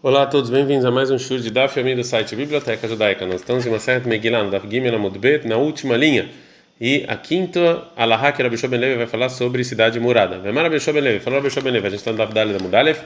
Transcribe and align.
Olá 0.00 0.22
a 0.22 0.26
todos, 0.26 0.48
bem-vindos 0.48 0.84
a 0.84 0.92
mais 0.92 1.10
um 1.10 1.18
show 1.18 1.36
de 1.36 1.50
Daf 1.50 1.76
Yomi 1.76 1.96
do 1.96 2.04
site 2.04 2.36
Biblioteca 2.36 2.86
Judaica. 2.86 3.26
Nós 3.26 3.40
estamos 3.40 3.66
em 3.66 3.68
uma 3.68 3.80
certa 3.80 4.08
Megillah, 4.08 4.44
no 4.44 4.50
Daf 4.52 4.64
Gimel 4.70 4.94
Amud 4.94 5.18
Bet, 5.18 5.44
na 5.44 5.56
última 5.56 5.96
linha. 5.96 6.30
E 6.80 7.04
a 7.08 7.16
quinta, 7.16 7.82
Alahá, 7.96 8.30
que 8.30 8.40
Rabi 8.40 8.56
Ben 8.68 8.78
Levi 8.78 8.96
vai 8.96 9.08
falar 9.08 9.28
sobre 9.28 9.64
cidade 9.64 9.98
murada. 9.98 10.38
Vemar 10.38 10.62
Rabi 10.62 10.78
Ben 10.78 11.02
Levi, 11.02 11.18
falou 11.18 11.40
Rabi 11.40 11.52
Ben 11.60 11.72
Levi, 11.72 11.88
a 11.88 11.90
gente 11.90 11.98
está 11.98 12.12
no 12.12 12.18
Daf 12.18 12.32
Daled 12.32 12.54
Amud 12.54 12.76
Aleph. 12.76 13.00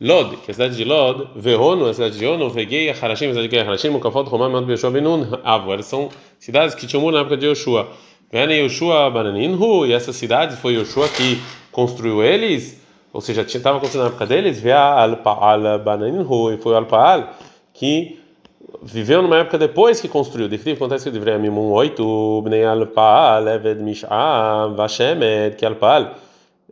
Lod, 0.00 0.38
que 0.38 0.50
é 0.50 0.50
a 0.50 0.54
cidade 0.54 0.76
de 0.76 0.82
Lod, 0.84 1.28
Verrono, 1.36 1.86
a 1.86 1.94
cidade 1.94 2.18
de 2.18 2.26
Ono, 2.26 2.50
Vegei, 2.50 2.90
Harashim, 2.90 3.26
a 3.26 3.34
cidade 3.34 3.46
de 3.46 3.58
Harashim, 3.60 3.90
Mukafot, 3.90 4.28
Romam, 4.28 4.50
Mad 4.50 4.64
Beshua 4.64 4.90
Benun, 4.90 5.38
Avo. 5.44 5.72
Elas 5.72 5.86
são 5.86 6.08
cidades 6.40 6.74
que 6.74 6.88
tinham 6.88 7.02
muro 7.02 7.14
na 7.14 7.20
época 7.20 7.36
de 7.36 7.46
Yoshua. 7.46 7.88
Vene 8.32 8.54
Yoshua 8.54 9.08
Bananinhu, 9.10 9.86
e 9.86 9.92
essa 9.92 10.12
cidade 10.12 10.56
foi 10.56 10.74
Yoshua 10.74 11.08
que 11.08 11.40
construiu 11.70 12.20
eles 12.20 12.81
ou 13.12 13.20
seja, 13.20 13.42
estava 13.42 13.76
acontecendo 13.76 14.02
na 14.02 14.08
época 14.08 14.26
deles, 14.26 14.64
al-Pa'al 14.64 15.78
Bananinhu, 15.80 16.52
e 16.52 16.56
foi 16.56 16.74
al-Pa'al 16.74 17.30
que 17.74 18.18
viveu 18.82 19.20
numa 19.22 19.36
época 19.36 19.58
depois 19.58 20.00
que 20.00 20.08
construiu. 20.08 20.48
De 20.48 20.58
que 20.58 20.70
acontece 20.70 21.04
que 21.04 21.10
deveria 21.10 21.38
Mimun 21.38 21.70
8, 21.72 22.42
Bnei 22.42 22.64
al-Pa'al, 22.64 23.48
Eved 23.48 23.82
Mish'am, 23.82 24.74
Vashemed, 24.74 25.56
que 25.56 25.66
al-Pa'al, 25.66 26.14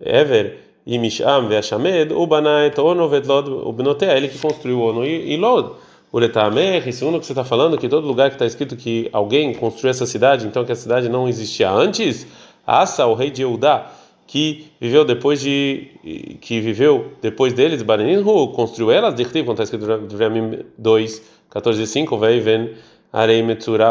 Ever 0.01 0.59
e 0.87 0.99
Mish'am, 0.99 1.49
Vashemed, 1.49 2.13
o 2.15 2.27
Banaet, 2.27 2.81
Ono, 2.81 3.09
Vedlod, 3.09 3.49
o 3.51 3.73
Benotea, 3.73 4.17
ele 4.17 4.29
que 4.29 4.39
construiu 4.39 4.81
Ono 4.81 5.05
e 5.05 5.37
Lod. 5.37 5.73
O 6.13 6.19
Letamer, 6.19 6.93
segundo 6.93 7.19
o 7.19 7.21
que 7.21 7.27
você 7.27 7.33
está 7.33 7.45
falando, 7.45 7.79
que 7.79 7.89
todo 7.89 8.05
lugar 8.05 8.31
que 8.31 8.35
está 8.35 8.45
escrito 8.45 8.75
que 8.75 9.09
alguém 9.13 9.55
construiu 9.55 9.91
essa 9.91 10.07
cidade, 10.07 10.45
então 10.45 10.65
que 10.65 10.73
a 10.73 10.77
cidade 10.77 11.09
não 11.09 11.29
existia 11.29 11.71
antes, 11.71 12.27
Asa, 12.67 13.07
o 13.07 13.15
rei 13.15 13.31
de 13.31 13.43
Eudá, 13.43 13.87
que 14.31 14.71
viveu 14.81 15.05
depois 15.05 15.41
de 15.41 16.39
que 16.41 16.61
viveu 16.61 17.15
depois 17.21 17.53
deles, 17.53 17.83
Baninhu 17.83 18.53
construiu 18.53 18.93
elas, 18.93 19.13
acontece 19.41 19.73
que 19.73 19.77
Deuteronômio 19.77 20.67
2, 20.79 21.23
14 21.51 21.83
e 21.83 21.87
5, 21.87 22.17
vai 22.17 22.39
ven 22.39 22.71
Arei 23.13 23.43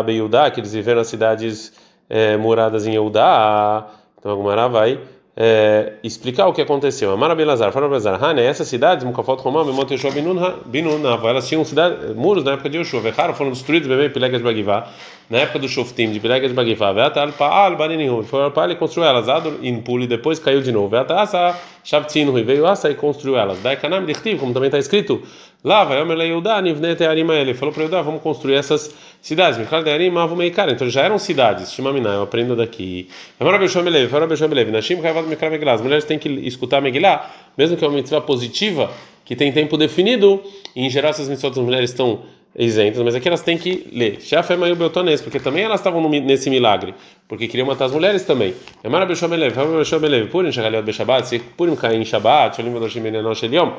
Beyudá, 0.05 0.49
que 0.49 0.61
eles 0.61 0.71
viveram 0.71 1.01
as 1.01 1.07
cidades 1.07 1.73
é, 2.09 2.37
moradas 2.37 2.87
em 2.87 2.95
Eudá, 2.95 3.85
então 4.17 4.31
a 4.31 4.35
Gumara 4.35 4.69
vai 4.69 5.01
é, 5.35 5.93
explicar 6.03 6.47
o 6.47 6.53
que 6.53 6.61
aconteceu. 6.61 7.11
Amara 7.11 7.33
Belazar, 7.33 7.71
fala 7.71 7.87
Belazar, 7.87 8.21
Hane, 8.21 8.41
essas 8.41 8.67
cidades, 8.67 9.05
Mukafot 9.05 9.41
Romam, 9.41 9.71
Monte 9.71 9.93
Yoshua 9.93 10.11
Binun, 10.11 11.01
elas 11.27 11.47
tinham 11.47 11.63
cidade, 11.63 12.13
muros 12.13 12.43
na 12.43 12.53
época 12.53 12.69
de 12.69 12.77
Yoshua, 12.77 13.01
Vechara 13.01 13.33
foram 13.33 13.51
destruídos, 13.51 13.87
Bebê 13.87 14.09
Pilegas 14.09 14.41
Bagivá, 14.41 14.89
na 15.29 15.39
época 15.39 15.59
do 15.59 15.67
Shoftim, 15.67 16.11
de 16.11 16.19
Pilegas 16.19 16.51
Bagivá, 16.51 16.91
Veatal 16.91 17.31
Paal 17.31 17.77
Baninhu, 17.77 18.23
foi 18.23 18.49
para 18.51 18.65
ele 18.65 18.75
construiu 18.75 19.07
elas, 19.07 19.29
Ador 19.29 19.59
e 19.61 20.07
depois 20.07 20.39
caiu 20.39 20.61
de 20.61 20.71
novo, 20.71 20.89
Veatasa 20.89 21.55
Shavtzinu, 21.89 22.37
e 22.37 22.43
veio 22.43 22.67
Asa 22.67 22.91
e 22.91 22.93
construiu 22.93 23.35
elas, 23.35 23.59
Daikanam 23.63 24.05
Dichtiv, 24.05 24.37
como 24.37 24.53
também 24.53 24.67
está 24.67 24.77
escrito, 24.77 25.23
lá 25.63 25.83
vai 25.83 25.99
Omer 25.99 26.15
Leudá, 26.15 26.61
Nivnete 26.61 27.03
Arima, 27.03 27.33
ele 27.33 27.55
falou 27.55 27.73
para 27.73 27.81
Eudá, 27.81 27.99
vamos 28.03 28.21
construir 28.21 28.53
essas 28.53 28.93
cidades, 29.19 29.57
Michal 29.57 29.81
de 29.81 29.89
Arim, 29.89 30.11
Mavu 30.11 30.35
Meikar, 30.35 30.69
então 30.69 30.87
já 30.87 31.01
eram 31.01 31.17
cidades, 31.17 31.73
Shimamina, 31.73 32.09
eu 32.09 32.21
aprendo 32.21 32.55
daqui. 32.55 33.09
Amara 33.39 33.57
Beshua 33.57 33.81
Melev, 33.81 34.07
Fara 34.07 34.27
Beshua 34.27 34.47
Melev, 34.47 34.69
Nashim 34.69 35.01
Kavad 35.01 35.27
Mikra 35.27 35.49
Megillah, 35.49 35.73
as 35.73 35.81
mulheres 35.81 36.05
têm 36.05 36.19
que 36.19 36.29
escutar 36.29 36.79
Megillah, 36.79 37.27
mesmo 37.57 37.75
que 37.75 37.83
é 37.83 37.87
uma 37.87 37.97
mitzvah 37.97 38.21
positiva, 38.21 38.91
que 39.25 39.35
tem 39.35 39.51
tempo 39.51 39.75
definido, 39.75 40.43
e 40.75 40.85
em 40.85 40.91
geral 40.91 41.09
essas 41.09 41.27
mitzvot 41.27 41.55
das 41.55 41.65
mulheres 41.65 41.89
estão 41.89 42.19
isentas, 42.57 43.01
mas 43.03 43.15
aqui 43.15 43.27
elas 43.27 43.41
têm 43.41 43.57
que 43.57 43.87
ler. 43.91 44.19
Já 44.21 44.43
foi 44.43 44.55
Mayu 44.55 44.75
Beltonês, 44.75 45.21
porque 45.21 45.39
também 45.39 45.63
elas 45.63 45.79
estavam 45.79 46.07
nesse 46.09 46.49
milagre, 46.49 46.93
porque 47.27 47.47
queriam 47.47 47.67
matar 47.67 47.85
as 47.85 47.91
mulheres 47.91 48.23
também. 48.23 48.53
Amara 48.83 49.05
Beshua 49.05 49.27
Melev, 49.27 49.53
Fara 49.53 49.67
Beshua 49.67 49.99
Melev, 49.99 50.29
Purim 50.29 50.51
Shagaliot 50.51 50.83
Beshabat, 50.83 51.27
se 51.27 51.39
Purim 51.39 51.75
cair 51.75 51.99
em 51.99 52.05
Shabbat, 52.05 52.55
Sholim 52.55 52.73
Vedoshim 52.73 53.01
Benenosh 53.01 53.43
Eliom, 53.43 53.73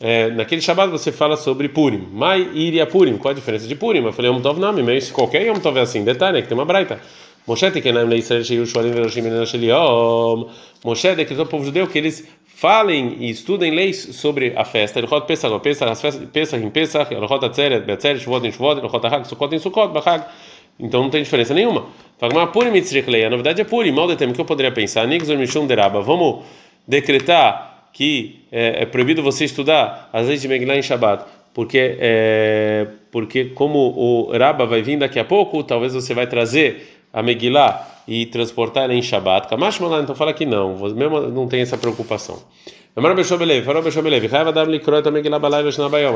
é, 0.00 0.30
naquele 0.30 0.60
Shabbat 0.60 0.90
você 0.90 1.12
fala 1.12 1.36
sobre 1.36 1.68
Purim. 1.68 2.08
Mai 2.12 2.48
iria 2.54 2.86
Purim. 2.86 3.16
Qual 3.16 3.32
a 3.32 3.34
diferença 3.34 3.66
de 3.66 3.74
Purim? 3.74 4.04
Eu 4.04 4.12
falei 4.12 4.30
Yom 4.30 4.40
Tov 4.40 4.58
Nami, 4.58 4.82
mas 4.82 5.10
qualquer 5.10 5.46
Yom 5.46 5.60
Tov 5.60 5.78
é 5.78 5.82
assim. 5.82 6.02
Detalhe, 6.02 6.42
que 6.42 6.48
tem 6.48 6.56
uma 6.56 6.64
braita. 6.64 7.00
Moshe 7.46 7.70
Tekenaim 7.70 8.08
Leisrael 8.08 8.42
Sheiu 8.42 8.64
Shorim 8.64 8.92
Veroshim 8.92 9.46
Sheliom. 9.46 10.48
Moshe 10.84 11.14
decretou 11.14 11.44
ao 11.44 11.48
povo 11.48 11.64
judeu 11.64 11.86
que 11.86 11.98
eles 11.98 12.26
falem 12.46 13.16
e 13.20 13.30
estudem 13.30 13.70
leis 13.70 13.98
sobre 14.16 14.52
a 14.56 14.64
festa. 14.64 15.00
Elchot 15.00 15.26
Pesach, 15.26 15.60
Pesach, 15.60 16.26
Pesach 16.32 16.64
em 16.64 16.70
Pesach, 16.70 17.12
Elchot 17.12 17.44
Atzeret, 17.44 17.84
Betzeret, 17.84 18.20
Shuvot 18.20 18.46
em 18.46 18.50
Shuvot, 18.50 18.80
Elchot 18.80 19.06
Ahag, 19.06 19.28
Sukkot 19.28 19.54
em 19.54 19.58
Sukkot, 19.58 19.92
Bahag. 19.92 20.24
Então 20.78 21.02
não 21.02 21.10
tem 21.10 21.22
diferença 21.22 21.52
nenhuma. 21.52 21.86
Fala, 22.18 22.46
Purim 22.46 22.70
Mitzrich 22.70 23.08
A 23.24 23.30
novidade 23.30 23.60
é 23.60 23.64
Purim. 23.64 23.92
Mal 23.92 24.08
de 24.08 24.16
que 24.16 24.40
eu 24.40 24.44
poderia 24.44 24.72
pensar. 24.72 25.06
Nixon 25.06 25.36
Mishum 25.36 25.66
Deraba. 25.66 26.00
Vamos 26.00 26.44
decretar 26.86 27.88
que 27.92 28.40
é, 28.50 28.82
é, 28.82 28.86
proibido 28.86 29.22
você 29.22 29.44
estudar 29.44 30.10
as 30.12 30.26
leis 30.26 30.42
de 30.42 30.48
Megillah 30.48 30.76
em 30.76 30.82
Shabbat, 30.82 31.24
porque 31.54 31.96
é, 32.00 32.88
porque 33.10 33.46
como 33.46 33.78
o 33.78 34.36
Rabba 34.36 34.66
vai 34.66 34.82
vir 34.82 34.98
daqui 34.98 35.18
a 35.18 35.24
pouco, 35.24 35.62
talvez 35.62 35.94
você 35.94 36.12
vai 36.12 36.26
trazer 36.26 37.03
a 37.14 37.22
Megillah 37.22 38.02
e 38.06 38.26
transportar 38.26 38.84
ela 38.84 38.94
em 38.94 39.00
Shabbat. 39.00 39.48
Kamash 39.48 39.78
Malan, 39.78 40.02
então 40.02 40.14
fala 40.14 40.34
que 40.34 40.44
não, 40.44 40.76
mesmo 40.90 41.20
não 41.30 41.46
tem 41.46 41.60
essa 41.60 41.78
preocupação. 41.78 42.42
A 42.96 43.00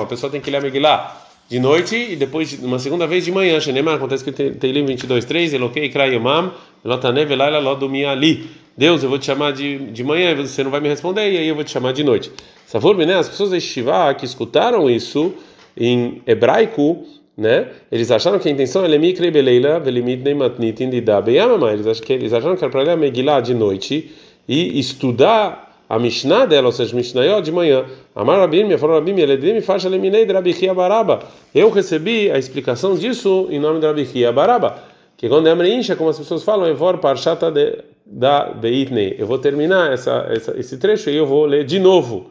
pessoa 0.06 0.30
tem 0.30 0.40
que 0.40 0.50
ler 0.50 0.56
a 0.58 0.60
Megillah 0.60 1.16
de 1.48 1.58
noite 1.58 1.96
e 1.96 2.16
depois 2.16 2.52
uma 2.62 2.78
segunda 2.78 3.06
vez 3.06 3.24
de 3.24 3.32
manhã. 3.32 3.58
Acontece 3.94 4.22
que 4.22 4.32
tem 4.32 4.52
Teilim 4.52 4.84
22:3, 4.84 5.54
Elokei 5.54 5.88
Krayomam, 5.88 6.52
Lotanev 6.84 7.34
Laila 7.34 7.58
Lodumi 7.58 8.04
Ali. 8.04 8.50
Deus, 8.76 9.02
eu 9.02 9.08
vou 9.08 9.18
te 9.18 9.26
chamar 9.26 9.52
de, 9.52 9.78
de 9.90 10.04
manhã 10.04 10.30
e 10.30 10.34
você 10.36 10.62
não 10.62 10.70
vai 10.70 10.80
me 10.80 10.88
responder, 10.88 11.32
e 11.32 11.38
aí 11.38 11.48
eu 11.48 11.54
vou 11.56 11.64
te 11.64 11.70
chamar 11.70 11.92
de 11.92 12.04
noite. 12.04 12.30
Savor, 12.64 12.96
né? 12.96 13.16
As 13.16 13.28
pessoas 13.28 13.50
da 13.50 13.58
Shiva 13.58 14.14
que 14.14 14.24
escutaram 14.24 14.88
isso 14.88 15.34
em 15.76 16.22
hebraico, 16.26 17.04
né? 17.38 17.68
Eles 17.92 18.10
acharam 18.10 18.40
que 18.40 18.48
a 18.48 18.52
intenção 18.52 18.84
é 18.84 18.88
lemikre 18.88 19.30
beleila 19.30 19.78
velimit 19.78 20.24
neimatnit 20.24 20.82
indida 20.82 21.22
beyamama. 21.22 21.72
Eles 21.72 21.86
acharam 21.86 22.06
que 22.06 22.12
eles 22.12 22.32
acharam 22.32 22.56
que 22.56 22.64
era 22.64 22.70
para 22.72 22.82
ler 22.82 22.90
a 22.90 22.96
Megillah 22.96 23.40
de 23.40 23.54
noite 23.54 24.12
e 24.48 24.76
estudar 24.80 25.84
a 25.88 25.98
Mishnah 25.98 26.46
dela, 26.46 26.66
ou 26.66 26.72
seja, 26.72 26.94
Mishnayot 26.94 27.42
de 27.42 27.52
manhã. 27.52 27.84
Amar 28.14 28.40
Rabim, 28.40 28.64
me 28.64 28.76
falou 28.76 28.96
Rabim, 28.96 29.18
Eledim, 29.20 29.60
faixa 29.60 29.88
leminei 29.88 30.26
de 30.26 30.32
Rabi 30.32 30.52
Baraba. 30.74 31.20
Eu 31.54 31.70
recebi 31.70 32.30
a 32.30 32.38
explicação 32.38 32.96
disso 32.96 33.46
em 33.50 33.60
nome 33.60 33.78
de 33.78 33.86
Rabi 33.86 34.04
Baraba. 34.34 34.82
Que 35.16 35.28
quando 35.28 35.46
é 35.46 35.52
Amreinsha, 35.52 35.96
como 35.96 36.10
as 36.10 36.18
pessoas 36.18 36.42
falam, 36.42 36.68
Evor 36.68 36.98
Parshata 36.98 37.50
de 37.50 37.78
da 38.04 38.46
Beitnei. 38.46 39.16
Eu 39.18 39.26
vou 39.26 39.38
terminar 39.38 39.92
essa, 39.92 40.26
essa, 40.30 40.58
esse 40.58 40.78
trecho 40.78 41.10
e 41.10 41.16
eu 41.16 41.26
vou 41.26 41.44
ler 41.44 41.64
de 41.64 41.78
novo. 41.78 42.30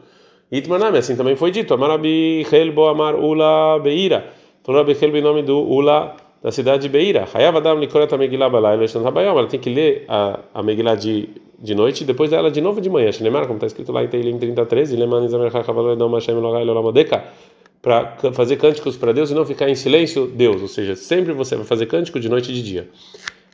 Itmanami, 0.50 0.98
assim 0.98 1.16
também 1.16 1.36
foi 1.36 1.50
dito. 1.50 1.72
Amar 1.72 1.90
Rabi 1.90 2.46
Helbo 2.50 2.86
Amar 2.86 3.14
Ula 3.14 3.78
Beira. 3.78 4.37
Rabi 4.72 4.96
Helbo 5.00 5.16
em 5.16 5.22
nome 5.22 5.42
do 5.42 5.60
Ula 5.60 6.16
da 6.42 6.52
cidade 6.52 6.82
de 6.82 6.88
Beira. 6.88 7.26
Hayav 7.32 7.56
Adam 7.56 7.78
Likorata 7.78 8.16
Megillah 8.16 8.48
Balai 8.48 8.76
Leshan 8.76 9.06
Habayom. 9.06 9.38
Ela 9.38 9.48
tem 9.48 9.58
que 9.58 9.70
ler 9.70 10.04
a, 10.08 10.40
a 10.54 10.62
Megillah 10.62 10.94
de 10.94 11.28
de 11.58 11.74
noite 11.74 12.02
e 12.02 12.04
depois 12.06 12.30
dela 12.30 12.50
de 12.50 12.60
novo 12.60 12.80
de 12.80 12.88
manhã. 12.88 13.10
Shnemar, 13.10 13.42
como 13.46 13.56
está 13.56 13.66
escrito 13.66 13.90
lá 13.90 14.04
em 14.04 14.08
Teilim 14.08 14.38
33, 14.38 14.92
para 17.82 18.16
fazer 18.32 18.56
cânticos 18.56 18.96
para 18.96 19.12
Deus 19.12 19.30
e 19.30 19.34
não 19.34 19.44
ficar 19.44 19.68
em 19.68 19.74
silêncio, 19.74 20.26
Deus. 20.26 20.62
Ou 20.62 20.68
seja, 20.68 20.94
sempre 20.94 21.32
você 21.32 21.56
vai 21.56 21.64
fazer 21.64 21.86
cântico 21.86 22.20
de 22.20 22.28
noite 22.28 22.50
e 22.50 22.54
de 22.54 22.62
dia. 22.62 22.88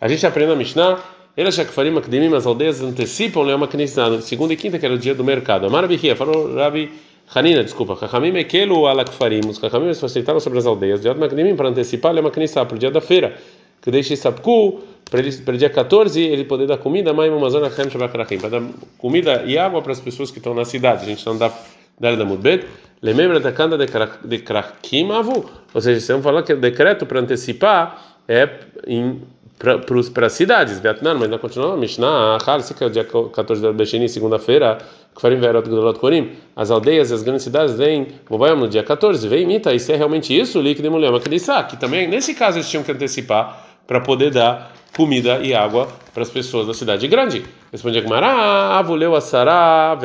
A 0.01 0.09
gente 0.09 0.27
aprende 0.27 0.53
a 0.53 0.57
Mishnah. 0.57 0.99
Elas 1.37 1.55
Shakfarim 1.57 1.97
Akdemim, 1.99 2.33
as 2.33 2.47
aldeias 2.47 2.81
antecipam 2.81 3.43
Leoma 3.43 3.67
Knesset, 3.67 4.23
segunda 4.23 4.53
e 4.53 4.57
quinta, 4.57 4.79
que 4.79 4.87
era 4.87 4.95
o 4.95 4.99
dia 4.99 5.17
do 5.17 5.25
mercado. 5.25 5.67
Amar 5.67 5.89
Bihia, 5.89 6.15
falou 6.15 6.55
Rabi 6.55 6.93
Hanina, 7.33 7.63
desculpa, 7.63 7.97
Kachamim 7.97 8.37
Ekelu 8.37 8.87
Alakfarim, 8.87 9.41
os 9.49 9.59
Kachamim 9.59 9.93
facilitaram 9.95 10.41
sobre 10.41 10.59
as 10.59 10.67
aldeias, 10.67 11.01
de 11.01 11.13
Makdemim, 11.15 11.57
para 11.57 11.69
antecipar 11.69 12.13
Leoma 12.13 12.31
Knesset, 12.31 12.67
para 12.67 12.77
o 12.77 12.79
dia 12.79 12.91
da 12.91 13.01
feira 13.01 13.37
que 13.85 13.91
deixe 13.91 14.17
sapku 14.17 14.81
para 15.11 15.21
para 15.45 15.59
dia 15.59 15.69
14 15.69 16.19
ele 16.19 16.45
poder 16.45 16.67
dar 16.67 16.79
comida 16.79 17.13
mais 17.13 17.31
uma 17.31 17.51
zona 17.51 17.69
para 17.69 18.25
dar 18.49 18.63
comida 18.97 19.43
e 19.45 19.59
água 19.59 19.83
para 19.83 19.93
as 19.93 20.01
pessoas 20.01 20.31
que 20.31 20.39
estão 20.39 20.55
na 20.55 20.65
cidade. 20.65 21.03
A 21.03 21.07
gente 21.07 21.25
não 21.27 21.37
dá 21.37 21.53
dar 22.01 22.17
da 22.17 22.25
mudbet. 22.25 22.67
Lembra 23.03 23.39
da 23.39 23.53
canda 23.53 23.77
de 23.77 24.39
krakim 24.39 25.11
avu. 25.13 25.45
Ou 25.75 25.81
seja 25.83 26.01
se 26.01 26.11
vamos 26.13 26.25
falar 26.25 26.43
que 26.43 26.55
o 26.55 26.57
decreto 26.57 27.05
para 27.05 27.21
antecipar 27.21 28.17
é 28.27 28.49
em 28.87 29.21
para 29.59 30.27
as 30.27 30.33
cidades, 30.33 30.81
Vietnã, 30.81 31.15
mas 31.15 31.29
não 31.29 31.39
continua, 31.39 31.77
Mishnah, 31.77 32.39
Harsi, 32.45 32.75
que 32.75 32.83
é 32.83 32.87
o 32.87 32.91
dia 32.91 33.05
14 33.05 33.63
de 33.63 33.73
Bechini, 33.73 34.09
segunda-feira, 34.09 34.79
Kfarim 35.15 35.39
Verot 35.39 35.69
Gdolot 35.69 35.99
Korim, 35.99 36.33
as 36.57 36.71
aldeias 36.71 37.11
e 37.11 37.15
as 37.15 37.23
grandes 37.23 37.45
cidades 37.45 37.77
vêm, 37.77 38.09
Bobayam 38.29 38.57
no 38.57 38.69
dia 38.69 38.83
14, 38.83 39.27
vem 39.29 39.43
imita, 39.43 39.73
e 39.73 39.79
se 39.79 39.93
é 39.93 39.97
realmente 39.97 40.39
isso, 40.39 40.61
líquido 40.61 40.89
e 40.89 40.91
mulher, 40.91 41.13
mas 41.13 41.23
que 41.69 41.77
também, 41.77 42.09
nesse 42.09 42.35
caso, 42.35 42.59
eles 42.59 42.69
tinham 42.69 42.83
que 42.83 42.91
antecipar, 42.91 43.65
para 43.87 44.01
poder 44.01 44.31
dar 44.31 44.73
comida 44.97 45.39
e 45.39 45.55
água 45.55 45.89
para 46.13 46.23
as 46.23 46.31
pessoas 46.31 46.67
da 46.67 46.75
cidade 46.75 47.07
grande. 47.09 47.45
Responde 47.73 47.99
Agmará, 47.99 48.29
ah, 48.29 48.79
avuleu 48.79 49.15
a 49.15 49.21
Sará, 49.21 49.97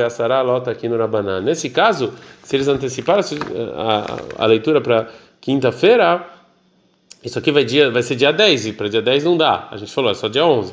lota 0.42 0.72
aqui 0.72 0.90
no 0.90 0.98
Rabaná. 0.98 1.40
Nesse 1.40 1.70
caso, 1.70 2.14
se 2.44 2.56
eles 2.56 2.68
anteciparam 2.68 3.22
a, 3.22 4.42
a, 4.42 4.44
a 4.44 4.48
leitura 4.48 4.82
para 4.82 5.08
quinta-feira, 5.40 6.26
isso 7.24 7.38
aqui 7.38 7.52
vai, 7.52 7.66
dia, 7.66 7.92
vai 7.92 8.02
ser 8.02 8.16
dia 8.16 8.32
10, 8.32 8.68
e 8.68 8.74
para 8.74 8.88
dia 8.88 9.02
10 9.02 9.26
não 9.26 9.36
dá. 9.36 9.68
A 9.72 9.78
gente 9.78 9.92
falou, 9.92 10.12
é 10.12 10.14
só 10.14 10.28
dia 10.28 10.46
11. 10.46 10.72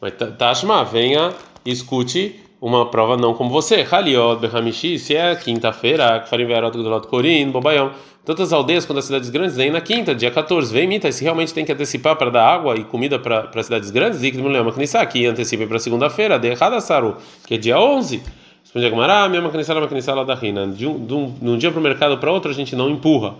Mas 0.00 0.12
Tashma, 0.36 0.84
venha 0.84 1.32
e 1.64 1.70
escute 1.70 2.40
uma 2.60 2.90
prova 2.90 3.16
não 3.16 3.34
como 3.34 3.50
você. 3.50 3.86
Haliot, 3.88 4.40
Behamishi, 4.40 4.98
se 4.98 5.14
é 5.14 5.36
quinta-feira, 5.36 6.20
Kfarim 6.20 6.46
Verot 6.46 6.76
Gdolot 6.76 7.06
Korin, 7.06 7.50
Bobayom. 7.50 7.90
Todas 8.24 8.48
as 8.48 8.52
aldeias, 8.54 8.86
quando 8.86 8.98
as 8.98 9.04
cidades 9.04 9.28
grandes, 9.28 9.54
vêm 9.54 9.70
na 9.70 9.82
quinta, 9.82 10.14
dia 10.14 10.30
14. 10.30 10.72
Vem 10.72 10.88
mita, 10.88 11.12
se 11.12 11.22
realmente 11.22 11.52
tem 11.52 11.62
que 11.64 11.70
antecipar 11.70 12.16
para 12.16 12.30
dar 12.30 12.48
água 12.48 12.74
e 12.74 12.82
comida 12.82 13.18
para 13.18 13.50
as 13.54 13.66
cidades 13.66 13.90
grandes, 13.90 14.18
Zik 14.18 14.38
Mulema 14.38 14.72
Knissa, 14.72 15.00
aqui 15.00 15.26
antecipa 15.26 15.66
para 15.66 15.78
segunda-feira, 15.78 16.38
de 16.38 16.52
Hadasaru, 16.52 17.18
que 17.46 17.54
é 17.54 17.58
dia 17.58 17.78
11. 17.78 18.22
Responde 18.62 18.86
a 18.86 18.88
Gamara, 18.88 19.28
mesma 19.28 19.50
Knissa, 19.50 19.74
uma 19.74 19.86
Knissa 19.86 20.14
lá 20.14 20.24
da 20.24 20.34
Rina. 20.34 20.66
De 20.66 20.86
um 20.86 21.58
dia 21.58 21.70
para 21.70 21.78
o 21.78 21.82
mercado 21.82 22.16
para 22.16 22.32
outro, 22.32 22.50
a 22.50 22.54
gente 22.54 22.74
não 22.74 22.88
empurra. 22.88 23.34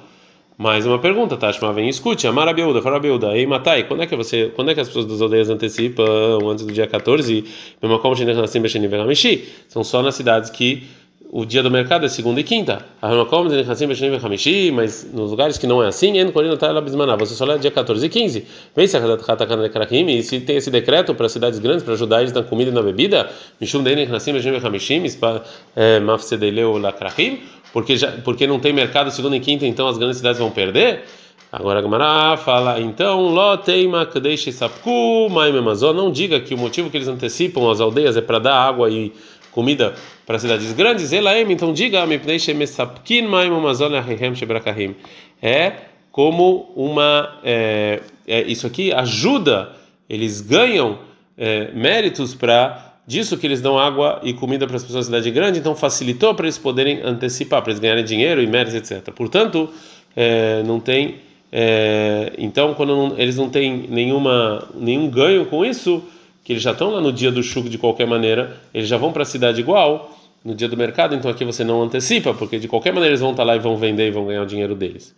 Mais 0.56 0.86
uma 0.86 1.00
pergunta, 1.00 1.36
Tashma, 1.36 1.72
vem 1.72 1.88
escute. 1.88 2.28
Amara 2.28 2.52
Beuda, 2.52 2.80
fala 2.80 3.00
Beuda. 3.00 3.36
Ei, 3.36 3.44
Matai, 3.44 3.88
quando 3.88 4.04
é 4.04 4.06
que 4.06 4.14
você, 4.14 4.52
quando 4.54 4.70
é 4.70 4.74
que 4.74 4.80
as 4.80 4.86
pessoas 4.86 5.06
das 5.06 5.20
aldeias 5.20 5.50
antecipam 5.50 6.38
antes 6.48 6.64
do 6.64 6.72
dia 6.72 6.86
14? 6.86 7.44
Mesmo 7.82 7.98
como 7.98 8.14
São 9.66 9.82
só 9.82 10.00
nas 10.00 10.14
cidades 10.14 10.50
que 10.50 10.84
o 11.30 11.44
dia 11.44 11.62
do 11.62 11.70
mercado 11.70 12.06
é 12.06 12.08
segunda 12.08 12.40
e 12.40 12.44
quinta. 12.44 12.84
Mas 14.72 15.12
nos 15.12 15.30
lugares 15.30 15.58
que 15.58 15.66
não 15.66 15.82
é 15.82 15.88
assim, 15.88 16.12
você 17.18 17.34
só 17.34 17.44
lê 17.44 17.58
dia 17.58 17.70
14 17.70 18.06
e 18.06 18.08
15. 18.08 18.46
Vem 18.74 18.86
se 18.86 18.96
e 20.18 20.22
se 20.22 20.40
tem 20.40 20.56
esse 20.56 20.70
decreto 20.70 21.14
para 21.14 21.28
cidades 21.28 21.58
grandes 21.58 21.82
para 21.82 21.94
ajudar 21.94 22.20
eles 22.20 22.32
na 22.32 22.42
comida 22.42 22.70
e 22.70 22.74
na 22.74 22.82
bebida, 22.82 23.28
porque 27.72 27.96
já 27.96 28.12
porque 28.22 28.46
não 28.46 28.60
tem 28.60 28.72
mercado 28.72 29.10
segunda 29.10 29.36
e 29.36 29.40
quinta, 29.40 29.66
então 29.66 29.88
as 29.88 29.98
grandes 29.98 30.18
cidades 30.18 30.38
vão 30.38 30.50
perder. 30.50 31.02
Agora 31.50 31.78
a 31.78 32.36
fala, 32.36 32.80
então, 32.80 33.32
não 35.92 36.10
diga 36.10 36.40
que 36.40 36.52
o 36.52 36.58
motivo 36.58 36.90
que 36.90 36.96
eles 36.96 37.06
antecipam 37.06 37.70
as 37.70 37.80
aldeias 37.80 38.16
é 38.16 38.20
para 38.20 38.40
dar 38.40 38.56
água 38.56 38.90
e 38.90 39.12
comida 39.54 39.94
para 40.26 40.38
cidades 40.38 40.72
grandes, 40.72 41.12
Elaem, 41.12 41.50
então 41.52 41.72
diga, 41.72 42.04
é 45.42 45.72
como 46.10 46.72
uma. 46.76 47.38
É, 47.42 48.00
é, 48.26 48.42
isso 48.42 48.66
aqui 48.66 48.92
ajuda, 48.92 49.72
eles 50.08 50.40
ganham 50.40 50.98
é, 51.36 51.70
méritos 51.72 52.34
para 52.34 52.94
disso 53.06 53.36
que 53.36 53.46
eles 53.46 53.60
dão 53.60 53.78
água 53.78 54.20
e 54.22 54.32
comida 54.32 54.66
para 54.66 54.76
as 54.76 54.82
pessoas 54.82 55.08
da 55.08 55.18
cidade 55.18 55.30
grande, 55.30 55.58
então 55.58 55.74
facilitou 55.74 56.34
para 56.34 56.46
eles 56.46 56.56
poderem 56.56 57.00
antecipar, 57.02 57.62
para 57.62 57.70
eles 57.70 57.80
ganharem 57.80 58.04
dinheiro 58.04 58.42
e 58.42 58.46
méritos, 58.46 58.74
etc. 58.74 59.12
Portanto, 59.12 59.68
é, 60.16 60.62
não 60.62 60.80
tem. 60.80 61.16
É, 61.52 62.32
então, 62.38 62.74
quando 62.74 62.96
não, 62.96 63.18
eles 63.18 63.36
não 63.36 63.50
têm 63.50 63.86
nenhuma, 63.88 64.66
nenhum 64.74 65.08
ganho 65.08 65.46
com 65.46 65.64
isso, 65.64 66.02
que 66.44 66.52
eles 66.52 66.62
já 66.62 66.72
estão 66.72 66.90
lá 66.90 67.00
no 67.00 67.10
dia 67.10 67.32
do 67.32 67.42
chuco 67.42 67.70
de 67.70 67.78
qualquer 67.78 68.06
maneira, 68.06 68.60
eles 68.72 68.86
já 68.86 68.98
vão 68.98 69.10
para 69.10 69.22
a 69.22 69.26
cidade 69.26 69.58
igual 69.58 70.16
no 70.44 70.54
dia 70.54 70.68
do 70.68 70.76
mercado, 70.76 71.14
então 71.14 71.30
aqui 71.30 71.42
você 71.42 71.64
não 71.64 71.82
antecipa, 71.82 72.34
porque 72.34 72.58
de 72.58 72.68
qualquer 72.68 72.92
maneira 72.92 73.12
eles 73.12 73.20
vão 73.20 73.30
estar 73.30 73.44
lá 73.44 73.56
e 73.56 73.58
vão 73.58 73.78
vender 73.78 74.08
e 74.08 74.10
vão 74.10 74.26
ganhar 74.26 74.42
o 74.42 74.46
dinheiro 74.46 74.74
deles. 74.74 75.16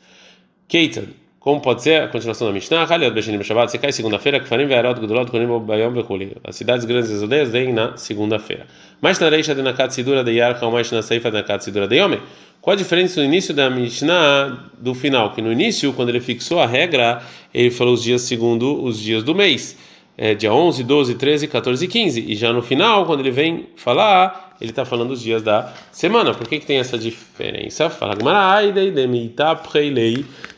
Keitan, 0.68 1.06
como 1.40 1.60
pode 1.60 1.82
ser 1.82 2.02
a 2.02 2.08
continuação 2.08 2.46
da 2.46 2.52
Mishnah? 2.52 2.84
Haliot 2.84 3.12
Beshinim 3.12 3.42
Shabbat, 3.42 3.72
se 3.72 3.78
cai 3.78 3.90
segunda-feira, 3.90 4.38
que 4.38 4.48
farim 4.48 4.66
verot 4.66 5.00
gudolot 5.00 5.30
konim 5.30 5.46
bayom 5.60 5.92
vekuli. 5.92 6.36
As 6.44 6.54
cidades 6.56 6.84
grandes 6.84 7.10
e 7.10 7.14
as 7.14 7.22
aldeias 7.22 7.50
vêm 7.50 7.72
na 7.72 7.96
segunda-feira. 7.96 8.66
Mas 9.00 9.18
na 9.18 9.28
reisha 9.28 9.54
de 9.54 9.62
nakat 9.62 9.92
sidura 9.94 10.22
de 10.22 10.32
yarcha 10.32 10.64
ou 10.64 10.72
mais 10.72 10.90
na 10.92 11.02
seifa 11.02 11.30
de 11.30 11.36
nakat 11.36 11.62
sidura 11.62 11.88
de 11.88 11.96
yome. 11.96 12.20
Qual 12.60 12.74
a 12.74 12.76
diferença 12.76 13.20
no 13.20 13.26
início 13.26 13.54
da 13.54 13.70
Mishnah 13.70 14.70
do 14.78 14.92
final? 14.92 15.32
Que 15.34 15.42
no 15.42 15.52
início, 15.52 15.92
quando 15.92 16.08
ele 16.08 16.20
fixou 16.20 16.58
a 16.58 16.66
regra, 16.66 17.22
ele 17.54 17.70
falou 17.70 17.94
os 17.94 18.02
dias 18.02 18.22
segundo 18.22 18.82
os 18.82 18.98
dias 19.00 19.22
do 19.22 19.32
mês 19.32 19.76
é, 20.16 20.34
dia 20.34 20.52
11, 20.52 20.82
12, 20.82 21.14
13, 21.14 21.48
14 21.48 21.84
e 21.84 21.88
15. 21.88 22.24
E 22.32 22.34
já 22.34 22.52
no 22.52 22.62
final, 22.62 23.04
quando 23.04 23.20
ele 23.20 23.30
vem 23.30 23.68
falar, 23.76 24.56
ele 24.60 24.70
está 24.70 24.84
falando 24.84 25.10
os 25.10 25.20
dias 25.20 25.42
da 25.42 25.72
semana. 25.92 26.32
Por 26.32 26.48
que, 26.48 26.58
que 26.58 26.66
tem 26.66 26.78
essa 26.78 26.96
diferença? 26.96 27.90
Fala 27.90 28.14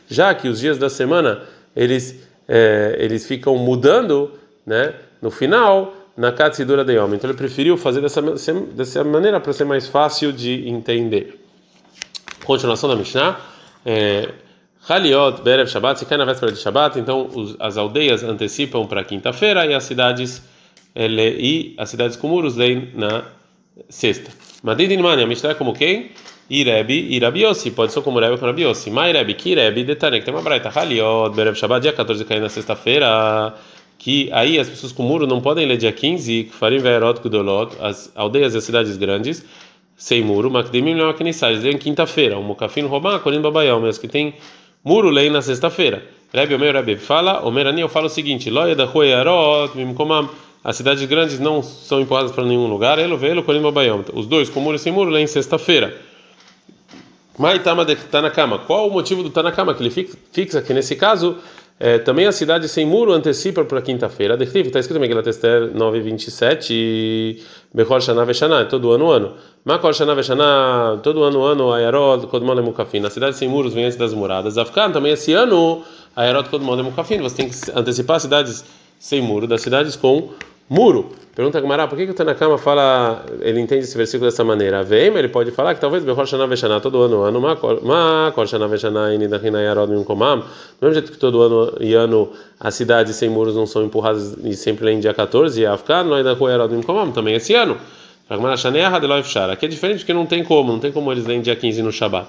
já 0.09 0.33
que 0.33 0.47
os 0.47 0.59
dias 0.59 0.77
da 0.77 0.89
semana 0.89 1.43
eles, 1.75 2.23
é, 2.47 2.95
eles 2.99 3.27
ficam 3.27 3.57
mudando 3.57 4.31
né, 4.65 4.93
no 5.21 5.29
final, 5.29 5.93
na 6.15 6.31
Katsidura 6.31 6.83
de 6.83 6.93
Yom. 6.93 7.13
Então 7.13 7.29
ele 7.29 7.37
preferiu 7.37 7.77
fazer 7.77 8.01
dessa, 8.01 8.21
dessa 8.21 9.03
maneira 9.03 9.39
para 9.39 9.53
ser 9.53 9.65
mais 9.65 9.87
fácil 9.87 10.31
de 10.31 10.67
entender. 10.67 11.39
Continuação 12.45 12.89
da 12.89 12.95
Mishnah. 12.95 13.39
É, 13.85 14.29
Haliot, 14.89 15.43
Berev 15.43 15.69
Shabbat, 15.69 15.99
se 15.99 16.05
cai 16.05 16.17
na 16.17 16.25
véspera 16.25 16.51
de 16.51 16.57
Shabbat, 16.57 16.97
então 16.97 17.29
os, 17.33 17.55
as 17.59 17.77
aldeias 17.77 18.23
antecipam 18.23 18.87
para 18.87 19.03
quinta-feira 19.03 19.65
e 19.67 19.73
as 19.75 19.83
cidades 19.83 20.41
ele, 20.95 21.29
e 21.39 21.75
as 21.77 21.89
cidades 21.89 22.17
com 22.17 22.27
muros 22.27 22.55
leem 22.55 22.89
na 22.95 23.23
sexta. 23.87 24.31
Madidinmani, 24.63 25.21
a 25.21 25.27
Mishnah 25.27 25.51
é 25.51 25.53
como 25.53 25.73
quem? 25.73 26.09
Irebi, 26.49 27.13
Irabiosi, 27.13 27.69
pode 27.69 27.93
ser 27.93 28.01
como 28.01 28.19
Rebi 28.19 28.39
com 28.39 28.45
Rabiosi. 28.47 28.89
Mairebi, 28.89 29.35
que 29.35 29.51
Irebi, 29.51 29.83
Detanek, 29.83 30.25
tem 30.25 30.33
uma 30.33 30.41
braita. 30.41 30.71
Haliot, 30.73 31.35
Berev 31.35 31.55
Shabbat, 31.55 31.83
dia 31.83 31.93
14 31.93 32.25
cai 32.25 32.39
na 32.39 32.49
sexta-feira, 32.49 33.53
que 33.99 34.31
aí 34.31 34.57
as 34.57 34.67
pessoas 34.67 34.91
com 34.91 35.03
muro 35.03 35.27
não 35.27 35.39
podem 35.39 35.67
ler 35.67 35.77
dia 35.77 35.91
15, 35.91 36.45
que 36.45 36.55
farim 36.55 36.79
verot 36.79 37.21
kudolot, 37.21 37.75
as 37.79 38.11
aldeias 38.15 38.55
e 38.55 38.57
as 38.57 38.63
cidades 38.63 38.97
grandes, 38.97 39.45
sem 39.95 40.23
muro, 40.23 40.49
não 40.49 41.09
é 41.09 41.13
eles 41.13 41.77
quinta-feira, 41.77 42.39
o 42.39 42.43
Mukafin 42.43 42.85
Robá, 42.85 43.19
Korim 43.19 43.41
Babayal, 43.41 43.79
mas 43.79 43.97
que 43.97 44.07
tem 44.07 44.33
Muro 44.83 45.09
lei 45.09 45.29
na 45.29 45.41
sexta-feira. 45.41 46.03
Rebbe 46.33 46.55
Omer 46.55 46.73
Rebbe 46.73 46.95
fala, 46.95 47.45
Omerani 47.45 47.81
eu 47.81 47.89
falo 47.89 48.05
o 48.05 48.09
seguinte: 48.09 48.49
Loia 48.49 48.75
da 48.75 48.85
Royarot, 48.85 49.75
Mimkomam. 49.75 50.29
As 50.63 50.75
cidades 50.75 51.03
grandes 51.05 51.39
não 51.39 51.63
são 51.63 52.01
empurradas 52.01 52.31
para 52.31 52.43
nenhum 52.43 52.67
lugar. 52.67 52.99
Elo 52.99 53.17
velo 53.17 53.43
Kolim 53.43 53.61
Babayom. 53.61 54.03
Os 54.13 54.25
dois, 54.25 54.49
com 54.49 54.59
muro 54.59 54.77
sem 54.77 54.91
muro, 54.91 55.09
lei 55.09 55.23
em 55.23 55.27
sexta-feira. 55.27 55.95
Maitama 57.37 57.85
de 57.85 57.95
Tanakama. 57.95 58.59
Qual 58.59 58.87
o 58.89 58.91
motivo 58.91 59.23
do 59.23 59.29
Tanakama? 59.29 59.73
Que 59.73 59.81
ele 59.81 59.89
fixa 60.31 60.61
que 60.61 60.73
nesse 60.73 60.97
caso 60.97 61.37
é, 61.79 61.97
também 61.97 62.25
a 62.25 62.31
cidade 62.33 62.67
sem 62.67 62.85
muro 62.85 63.13
antecipa 63.13 63.63
para 63.63 63.81
quinta-feira. 63.81 64.33
Está 64.43 64.79
escrito 64.79 64.97
em 64.97 64.99
Megilat 64.99 65.25
Esther 65.27 65.71
9:27, 65.73 67.41
Bechor 67.73 68.01
Shana 68.01 68.25
Veshana, 68.25 68.65
todo 68.65 68.91
ano 68.91 69.09
ano. 69.09 69.33
Makor 69.63 69.93
Shana 69.93 70.13
Veshana, 70.13 70.99
todo 71.01 71.23
ano 71.23 71.41
ano, 71.41 71.71
Ayarod 71.71 72.27
Kodmon 72.27 72.61
Mukafin. 72.61 73.05
A 73.05 73.09
cidade 73.09 73.37
sem 73.37 73.47
muros 73.47 73.73
vem 73.73 73.85
antes 73.85 73.97
das 73.97 74.13
muradas. 74.13 74.57
Afkan, 74.57 74.91
também 74.91 75.13
esse 75.13 75.31
ano, 75.31 75.81
Ayarod 76.17 76.49
Kodmon 76.49 76.83
Mukafin. 76.83 77.21
Você 77.21 77.37
tem 77.37 77.49
que 77.49 77.55
antecipar 77.73 78.17
as 78.17 78.23
cidades 78.23 78.65
sem 78.99 79.21
muro 79.21 79.47
das 79.47 79.61
cidades 79.61 79.95
com 79.95 80.31
muro. 80.69 81.09
Pergunta 81.35 81.57
a 81.57 81.87
por 81.87 81.97
que, 81.97 82.05
que 82.05 82.11
o 82.11 82.13
Tanakama 82.13 82.57
fala, 82.57 83.25
ele 83.39 83.61
entende 83.61 83.85
esse 83.85 83.95
versículo 83.95 84.29
dessa 84.29 84.43
maneira? 84.43 84.83
Vem, 84.83 85.15
ele 85.15 85.29
pode 85.29 85.51
falar 85.51 85.73
que 85.73 85.79
talvez 85.79 86.03
Bechor 86.03 86.25
Shana 86.27 86.81
todo 86.81 87.01
ano, 87.01 87.21
ano 87.21 87.39
Makor 87.39 88.45
Shana 88.45 88.67
Veshana 88.67 89.13
Inidachina 89.15 89.61
Yarod 89.61 89.89
Minkomam, 89.89 90.39
do 90.39 90.45
mesmo 90.81 90.95
jeito 90.95 91.11
que 91.13 91.17
todo 91.17 91.41
ano 91.41 91.77
e 91.79 91.93
ano 91.93 92.29
as 92.59 92.75
cidades 92.75 93.15
sem 93.15 93.29
muros 93.29 93.55
não 93.55 93.65
são 93.65 93.85
empurradas 93.85 94.35
e 94.43 94.53
sempre 94.53 94.83
lê 94.83 94.91
em 94.91 94.99
dia 94.99 95.13
14, 95.13 95.61
e 95.61 95.65
Afkan, 95.65 96.03
Noidahu 96.03 96.49
Yarod 96.49 96.75
Minkomam, 96.75 97.13
também 97.13 97.35
esse 97.35 97.53
ano. 97.53 97.77
Aqui 98.29 99.65
é 99.65 99.69
diferente 99.69 99.99
porque 99.99 100.13
não 100.13 100.25
tem 100.25 100.43
como, 100.43 100.73
não 100.73 100.79
tem 100.79 100.91
como 100.91 101.09
eles 101.09 101.25
lerem 101.25 101.41
dia 101.41 101.55
15 101.55 101.81
no 101.81 101.91
Shabat. 101.91 102.27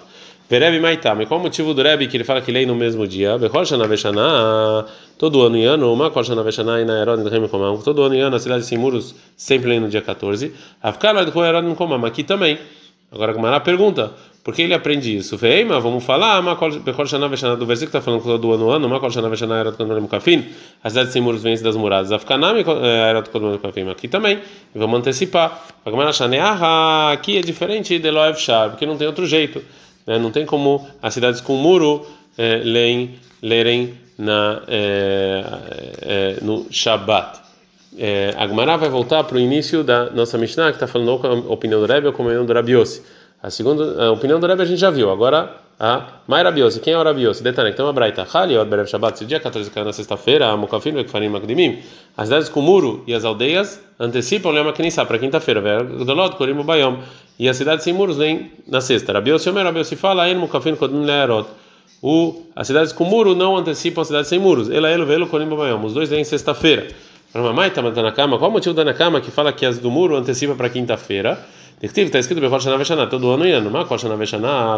Vereb 0.51 0.81
Maitame, 0.81 1.27
qual 1.27 1.39
o 1.39 1.43
motivo 1.45 1.73
do 1.73 1.81
Rebbe 1.81 2.09
que 2.09 2.17
ele 2.17 2.25
fala 2.25 2.41
que 2.41 2.51
lê 2.51 2.67
no 2.67 2.75
mesmo 2.75 3.07
dia? 3.07 3.39
Bechor 3.39 3.65
Shana 3.65 3.87
Veshana, 3.87 4.85
todo 5.17 5.43
ano 5.43 5.57
e 5.57 5.65
ano, 5.65 5.93
uma 5.93 6.11
Kol 6.11 6.25
Shana 6.25 6.43
Veshana 6.43 6.81
e 6.81 6.85
na 6.85 7.03
Herod 7.03 7.23
Komam, 7.49 7.81
todo 7.81 8.03
ano 8.03 8.17
e 8.17 8.21
ano, 8.21 8.35
a 8.35 8.41
cidade 8.41 8.65
sem 8.65 8.77
muros 8.77 9.15
sempre 9.37 9.71
lê 9.71 9.79
no 9.79 9.89
dia 9.89 10.03
14. 10.03 10.53
Afkala 10.83 11.25
de 11.25 11.31
Herod 11.39 11.73
Komam, 11.77 12.05
aqui 12.05 12.25
também. 12.25 12.59
Agora 13.13 13.55
a 13.55 13.61
pergunta, 13.61 14.13
por 14.43 14.53
que 14.53 14.63
ele 14.63 14.75
aprende 14.75 15.17
isso? 15.17 15.37
Veima, 15.37 15.79
vamos 15.79 16.03
falar, 16.03 16.43
Bechor 16.85 17.07
Shana 17.07 17.29
Veshana, 17.29 17.55
do 17.55 17.65
versículo 17.65 17.93
que 17.93 17.99
está 17.99 18.01
falando 18.01 18.21
todo 18.25 18.53
ano 18.53 18.73
e 18.73 18.75
ano, 18.75 18.89
uma 18.89 18.99
Kol 18.99 19.09
Shana 19.09 19.29
Veshana 19.29 19.61
Herod 19.61 19.77
Komam 19.77 20.09
Kafin, 20.09 20.47
a 20.83 20.91
cidade 20.91 21.13
sem 21.13 21.23
muros 21.23 21.45
vem 21.45 21.57
das 21.63 21.77
muradas. 21.77 22.11
Afkanami 22.11 22.65
Herod 22.67 23.31
Komam 23.31 23.57
Kafin, 23.59 23.89
aqui 23.89 24.09
também. 24.09 24.41
E 24.75 24.79
vamos 24.81 24.99
antecipar. 24.99 25.65
Aqui 27.13 27.39
é 27.39 27.41
diferente 27.41 28.01
de 28.01 28.11
Loev 28.11 28.37
Shar, 28.37 28.71
porque 28.71 28.85
não 28.85 28.97
tem 28.97 29.07
outro 29.07 29.25
jeito. 29.29 29.63
Né? 30.11 30.19
Não 30.19 30.33
tem 30.33 30.45
como 30.45 30.89
as 31.01 31.15
cidades 31.15 31.41
com 31.41 31.55
muro 31.55 32.05
é, 32.37 32.57
lerem, 32.65 33.15
lerem 33.41 33.95
na, 34.19 34.61
é, 34.67 35.45
é, 36.03 36.39
no 36.43 36.67
Shabat. 36.69 37.39
É, 37.97 38.35
Gemara 38.37 38.77
vai 38.77 38.89
voltar 38.89 39.23
para 39.23 39.37
o 39.37 39.41
início 39.41 39.85
da 39.85 40.11
nossa 40.11 40.37
Mishnah, 40.37 40.71
que 40.71 40.77
está 40.77 40.89
falando 40.89 41.25
a 41.25 41.53
opinião 41.53 41.81
do 41.81 41.87
Rebbe 41.87 42.09
ou 42.09 42.13
a 42.13 42.15
opinião 42.17 42.45
do 42.45 42.53
Rabiose. 42.53 43.03
A 43.41 43.51
segunda 43.51 44.05
a 44.05 44.11
opinião 44.11 44.41
do 44.41 44.47
Rebbe 44.49 44.63
a 44.63 44.65
gente 44.65 44.81
já 44.81 44.91
viu. 44.91 45.13
Agora, 45.13 45.55
a 45.81 46.21
Mai 46.29 46.43
Rabiose. 46.43 46.79
Quem 46.79 46.93
é 46.93 46.99
o 46.99 47.03
Rabiose? 47.03 47.43
Detalhe, 47.43 47.71
então 47.71 47.89
a 47.89 47.93
Braita. 47.93 48.27
Haliot 48.31 48.69
Berev 48.69 48.87
Shabbat. 48.87 49.19
Se 49.19 49.25
o 49.25 49.27
dia 49.27 49.41
14 49.41 49.71
caiu 49.71 49.87
na 49.87 49.95
sexta-feira, 49.95 50.49
a 50.49 50.57
Mukafim 50.57 50.93
Vekfarim 50.93 51.31
Makdimim. 51.31 51.79
As 52.15 52.29
cidades 52.29 52.51
com 52.51 52.61
muro 52.61 53.03
e 53.07 53.15
as 53.15 53.25
aldeias 53.25 53.83
antecipam 53.99 54.51
Lema 54.51 54.75
Kenissá 54.75 55.07
para 55.07 55.19
quinta-feira. 55.19 55.63
Verdolot 55.63 56.37
Korim 56.37 56.63
Bayom 56.63 56.99
e 57.39 57.49
a 57.49 57.55
cidade 57.55 57.83
sem 57.83 57.95
muros 57.95 58.19
vem 58.19 58.53
na 58.69 58.83
sexta. 58.83 59.15
Rabi 59.15 59.33
Omer, 59.33 59.65
Rabi 59.65 59.83
se 59.87 59.97
fala, 59.97 60.29
En 60.29 60.37
Mukafin 60.37 60.77
Kodim 60.77 61.03
Leerot. 61.03 61.49
O 62.03 62.43
as 62.55 62.67
cidades 62.67 62.93
com 62.93 63.05
muro 63.05 63.35
não 63.35 63.57
antecipam 63.57 64.03
a 64.03 64.05
cidade 64.05 64.29
sem 64.29 64.39
muros. 64.39 64.69
Ela 64.71 64.91
elo 64.91 65.07
velo 65.07 65.27
konim 65.29 65.49
bayom. 65.49 65.83
Os 65.83 65.95
dois 65.95 66.11
vêm 66.11 66.25
sexta-feira. 66.25 66.89
Mamãe 67.33 67.71
tá 67.71 67.81
na 67.81 68.11
cama. 68.11 68.39
Qual 68.39 68.51
o 68.51 68.53
motivo 68.53 68.75
da 68.75 68.93
cama 68.93 69.21
que 69.21 69.31
fala 69.31 69.53
que 69.53 69.65
as 69.65 69.79
do 69.79 69.89
muro 69.89 70.17
antecipa 70.17 70.55
para 70.57 70.69
quinta-feira? 70.69 71.39
Está 71.81 72.19
escrito 72.19 72.41
Bechol 72.41 72.61
Shana 72.61 72.77
Veshana, 72.77 73.07
todo 73.07 73.31
ano 73.31 73.47
e 73.47 73.53
ano. 73.53 73.71
Mas 73.71 73.87
Kol 73.87 73.99
Shana 73.99 74.17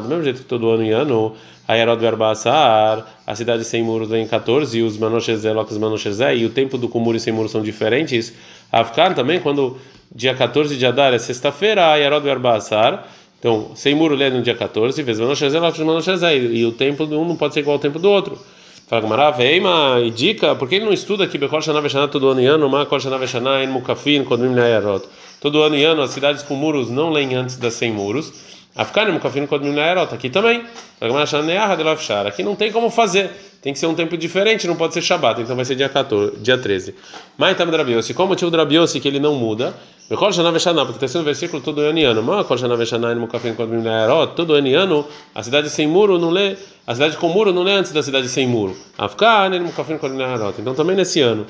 do 0.00 0.08
mesmo 0.08 0.22
jeito 0.22 0.42
que 0.42 0.44
todo 0.44 0.70
ano 0.70 0.84
e 0.84 0.90
ano, 0.90 1.34
a 1.66 1.76
Herod 1.76 1.98
Verbassar, 1.98 3.06
a 3.26 3.34
cidade 3.34 3.64
sem 3.64 3.82
muros 3.82 4.08
vem 4.08 4.24
em 4.24 4.26
14, 4.28 4.78
e 4.78 4.82
os 4.82 4.98
Manoshezé, 4.98 5.50
Locas 5.52 5.78
Manoshezé, 5.78 6.36
e 6.36 6.44
o 6.44 6.50
tempo 6.50 6.76
do 6.76 6.88
muro 7.00 7.16
e 7.16 7.20
sem 7.20 7.32
muros 7.32 7.50
são 7.50 7.62
diferentes. 7.62 8.34
Afkan 8.70 9.14
também, 9.14 9.40
quando 9.40 9.78
dia 10.14 10.34
14 10.34 10.76
de 10.76 10.84
Adar 10.84 11.14
é 11.14 11.18
sexta-feira, 11.18 11.90
a 11.90 11.98
Herod 11.98 12.22
Verbassar, 12.22 13.08
então, 13.38 13.72
sem 13.74 13.94
muro 13.94 14.14
lê 14.14 14.28
no 14.30 14.42
dia 14.42 14.54
14, 14.54 15.02
vezes 15.02 15.20
Manoshezé, 15.20 15.58
Locas 15.58 15.80
Manoshezé, 15.80 16.36
e 16.36 16.66
o 16.66 16.72
tempo 16.72 17.06
de 17.06 17.14
um 17.14 17.24
não 17.24 17.34
pode 17.34 17.54
ser 17.54 17.60
igual 17.60 17.76
ao 17.76 17.80
tempo 17.80 17.98
do 17.98 18.10
outro. 18.10 18.38
Fala 18.86 19.02
Gamara, 19.02 20.10
dica, 20.14 20.54
por 20.54 20.68
que 20.68 20.74
ele 20.74 20.84
não 20.84 20.92
estuda 20.92 21.24
aqui 21.24 21.38
Bechol 21.38 21.62
Shana 21.62 21.80
Veshana 21.80 22.08
todo 22.08 22.28
ano 22.28 22.40
e 22.40 22.46
ano, 22.46 22.68
mas 22.68 22.86
Kol 22.88 23.00
Shana 23.00 23.16
Veshana 23.16 23.64
em 23.64 23.68
Mukafin, 23.68 24.24
Kodmim 24.24 24.54
Leerot. 24.54 25.06
Todo 25.40 25.62
ano 25.62 25.76
e 25.76 25.84
ano 25.84 26.02
as 26.02 26.10
cidades 26.10 26.42
com 26.42 26.54
muros 26.54 26.90
não 26.90 27.10
leem 27.10 27.34
antes 27.34 27.56
das 27.56 27.74
sem 27.74 27.90
muros. 27.92 28.32
Afkan 28.76 29.10
Mukafin, 29.12 29.46
Kodmim 29.46 29.74
Leerot. 29.74 30.14
Aqui 30.14 30.28
também. 30.28 30.62
Fala 30.98 31.12
Gamara, 31.12 31.26
Shaneah 31.26 31.74
de 31.74 31.82
Lafshar. 31.82 32.26
Aqui 32.26 32.42
não 32.42 32.54
tem 32.54 32.70
como 32.70 32.90
fazer. 32.90 33.30
Tem 33.62 33.72
que 33.72 33.78
ser 33.78 33.86
um 33.86 33.94
tempo 33.94 34.16
diferente, 34.16 34.66
não 34.66 34.74
pode 34.74 34.92
ser 34.92 35.00
Shabat, 35.00 35.40
então 35.40 35.54
vai 35.54 35.64
ser 35.64 35.76
dia 35.76 35.88
14, 35.88 36.36
dia 36.38 36.58
13. 36.58 36.96
Mas 37.38 37.56
tá 37.56 37.64
Drabiosi, 37.64 38.12
qual 38.12 38.26
o 38.26 38.28
motivo 38.28 38.50
do 38.50 38.56
Drabiosi 38.56 38.98
que 38.98 39.06
ele 39.06 39.20
não 39.20 39.36
muda? 39.36 39.72
Bechol 40.12 40.30
Shana 40.30 40.52
Veshana, 40.52 40.84
porque 40.84 41.02
está 41.02 41.08
sendo 41.08 41.24
versículo 41.24 41.62
todo 41.62 41.80
ano 41.80 41.98
e 41.98 42.04
ano. 42.04 42.44
Kol 42.44 42.58
Shana 42.58 42.76
Veshana 42.76 43.12
em 43.12 43.16
Mukafin, 43.16 43.54
Kodmim 43.54 43.82
Leerot. 43.82 44.34
Todo 44.36 44.52
ano 44.52 44.68
e 44.68 44.74
ano 44.74 45.06
a 45.34 45.42
cidade 45.42 45.70
sem 45.70 45.86
muro 45.86 46.18
não 46.18 46.28
lê 46.28 46.54
a 46.86 46.92
cidade 46.92 47.16
com 47.16 47.30
muro 47.30 47.50
não 47.50 47.66
é 47.66 47.72
antes 47.76 47.92
da 47.92 48.02
cidade 48.02 48.28
sem 48.28 48.46
muro. 48.46 48.76
Então 50.58 50.74
também 50.74 50.96
nesse 50.96 51.22
ano. 51.22 51.46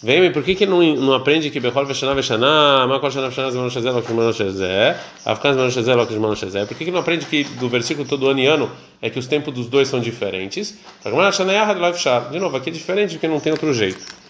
Vem, 0.00 0.30
por 0.30 0.44
que 0.44 0.54
que 0.54 0.64
não, 0.64 0.80
não 0.94 1.12
aprende 1.12 1.50
que 1.50 1.58
Bechol 1.58 1.86
Veshaná 1.86 2.14
Veshaná, 2.14 2.86
Makol 2.86 3.10
Shaná 3.10 3.30
Veshaná 3.30 3.50
Zman 3.50 3.70
Shezé, 3.70 3.90
Lok 3.90 4.06
Zman 4.06 4.32
Shezé, 4.32 4.96
Afkan 5.24 5.54
Zman 5.54 5.70
Shezé, 5.72 5.94
Lok 5.96 6.14
Zman 6.14 6.36
Shezé? 6.36 6.66
Por 6.66 6.76
que 6.76 6.84
que 6.84 6.92
não 6.92 7.00
aprende 7.00 7.26
que 7.26 7.42
do 7.42 7.68
versículo 7.68 8.06
todo 8.06 8.28
ano 8.28 8.38
e 8.38 8.46
ano 8.46 8.70
é 9.02 9.10
que 9.10 9.18
os 9.18 9.26
tempos 9.26 9.52
dos 9.52 9.66
dois 9.66 9.88
são 9.88 9.98
diferentes? 9.98 10.78
De 11.02 12.38
novo, 12.38 12.56
aqui 12.56 12.70
é 12.70 12.72
diferente 12.72 13.14
porque 13.14 13.26
não 13.26 13.40
tem 13.40 13.50
outro 13.50 13.74
jeito. 13.74 14.23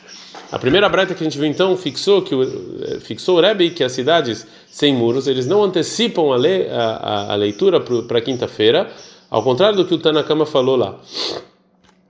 A 0.52 0.58
primeira 0.58 0.88
breta 0.88 1.14
que 1.14 1.22
a 1.22 1.24
gente 1.24 1.38
viu 1.38 1.48
então 1.48 1.76
fixou 1.76 2.22
que 2.22 2.34
o, 2.34 3.00
fixou 3.00 3.38
o 3.38 3.40
Rebbe 3.40 3.70
que 3.70 3.82
as 3.82 3.92
cidades 3.92 4.46
sem 4.70 4.94
muros 4.94 5.26
eles 5.26 5.46
não 5.46 5.62
antecipam 5.62 6.32
a, 6.32 6.36
le, 6.36 6.68
a, 6.68 6.84
a, 6.84 7.32
a 7.32 7.36
leitura 7.36 7.80
para 7.80 8.20
quinta-feira 8.20 8.90
ao 9.30 9.42
contrário 9.42 9.76
do 9.76 9.84
que 9.84 9.94
o 9.94 9.98
Tanakama 9.98 10.46
falou 10.46 10.76
lá. 10.76 10.96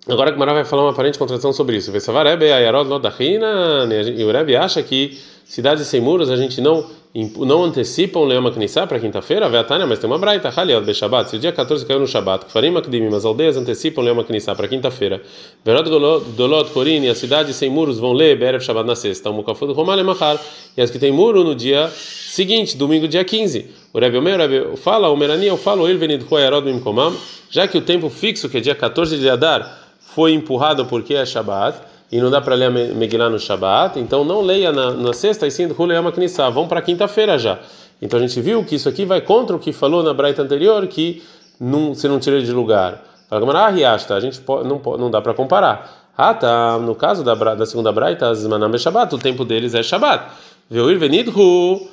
Agora 0.07 0.33
que 0.33 0.39
Mará 0.39 0.53
vai 0.53 0.65
falar 0.65 0.83
uma 0.83 0.91
aparente 0.91 1.19
contradição 1.19 1.53
sobre 1.53 1.79
isso. 1.79 1.91
E 1.91 4.25
o 4.25 4.33
Rebbe 4.33 4.57
acha 4.57 4.83
que 4.83 5.19
cidades 5.45 5.87
sem 5.87 6.01
muros 6.01 6.31
a 6.31 6.37
gente 6.37 6.61
não 6.61 7.05
não 7.39 7.63
antecipam 7.63 8.25
Leoma 8.25 8.51
Knissá 8.51 8.89
para 8.89 8.99
quinta-feira, 8.99 9.49
Veatânia, 9.49 9.87
mas 9.87 10.01
tem 10.01 10.11
uma 10.11 10.19
braita, 10.19 10.49
Haliot 10.49 10.85
Beshabat, 10.85 11.31
se 11.31 11.37
o 11.37 11.39
dia 11.39 11.53
14 11.53 11.87
caiu 11.87 12.01
no 12.01 12.09
Shabat, 12.09 12.47
Farim 12.49 12.77
Akdimim, 12.77 13.15
as 13.15 13.25
aldeias 13.25 13.57
antecipam 13.57 14.03
Leoma 14.03 14.25
Knissá 14.25 14.53
para 14.53 14.67
quinta-feira, 14.67 15.23
Verot 15.65 15.89
Dolot 16.37 16.73
Korin, 16.73 17.07
as 17.07 17.19
cidades 17.19 17.55
sem 17.55 17.71
muros 17.71 18.01
vão 18.01 18.13
ler 18.13 18.37
Berev 18.37 18.61
Shabat 18.61 18.85
na 18.85 18.97
sexta, 18.97 19.31
Mukafud 19.31 19.73
Romal 19.73 20.03
Mahar, 20.03 20.41
e 20.77 20.83
as 20.83 20.91
que 20.91 20.99
têm 20.99 21.13
muro 21.13 21.45
no 21.45 21.55
dia 21.55 21.89
seguinte, 21.89 22.77
domingo, 22.77 23.07
dia 23.07 23.23
15. 23.23 23.65
O 23.93 24.01
Rebbe 24.01 24.19
Omer, 24.19 24.37
Rebbe 24.37 24.77
fala, 24.79 25.09
o 25.09 25.17
Merani, 25.17 25.47
eu 25.47 25.57
falo, 25.57 25.89
ele 25.89 25.99
venid 25.99 26.25
Koyarod 26.25 26.67
Mimkomam, 26.67 27.15
já 27.49 27.69
que 27.69 27.79
o 27.79 27.81
tempo 27.81 28.11
fixo, 28.11 28.49
que 28.49 28.57
é 28.57 28.61
dia 28.61 28.75
14 28.75 29.19
de 29.19 29.31
Adar, 29.31 29.84
foi 30.07 30.33
empurrado 30.33 30.87
porque 30.87 31.15
é 31.15 31.25
Shabat, 31.25 31.79
e 32.13 32.21
não 32.21 32.31
dá 32.31 32.41
para 32.41 32.55
ler 32.55 32.67
a 32.67 32.71
Megillah 32.71 33.29
no 33.29 33.39
Shabat, 33.39 33.99
então 33.99 34.25
não 34.25 34.41
leia 34.41 34.71
na, 34.71 34.93
na 34.93 35.13
sexta 35.13 35.47
e 35.47 35.51
sim 35.51 35.67
Huleyama 35.77 36.13
Knissah, 36.13 36.51
vão 36.51 36.69
para 36.69 36.81
quinta-feira 36.81 37.39
já. 37.39 37.59
Então 38.01 38.19
a 38.19 38.23
gente 38.23 38.41
viu 38.41 38.65
que 38.65 38.77
isso 38.77 38.89
aqui 38.89 39.05
vai 39.05 39.21
contra 39.21 39.57
o 39.57 39.59
que 39.59 39.73
falou 39.73 40.03
na 40.03 40.13
Braita 40.13 40.43
anterior, 40.43 40.87
que 40.87 41.23
não, 41.59 41.95
se 41.95 42.07
não 42.07 42.21
tira 42.21 42.41
de 42.41 42.53
lugar. 42.53 43.03
Fala, 43.29 43.59
ah, 43.59 44.15
a 44.15 44.21
gente 44.21 44.41
não, 44.47 44.81
não 44.97 45.11
dá 45.11 45.21
para 45.21 45.35
comparar. 45.35 46.05
Ah, 46.17 46.33
tá, 46.35 46.79
no 46.79 46.95
caso 46.95 47.25
da, 47.25 47.35
da 47.35 47.67
segunda 47.67 47.91
Braita, 47.91 48.29
as 48.29 48.47
Manam 48.47 48.73
é 48.73 48.79
Shabat, 48.79 49.15
o 49.15 49.19
tempo 49.19 49.45
deles 49.45 49.75
é 49.75 49.83
Shabat. 49.83 50.25
Veio 50.71 50.97
Venidhu, 50.99 51.89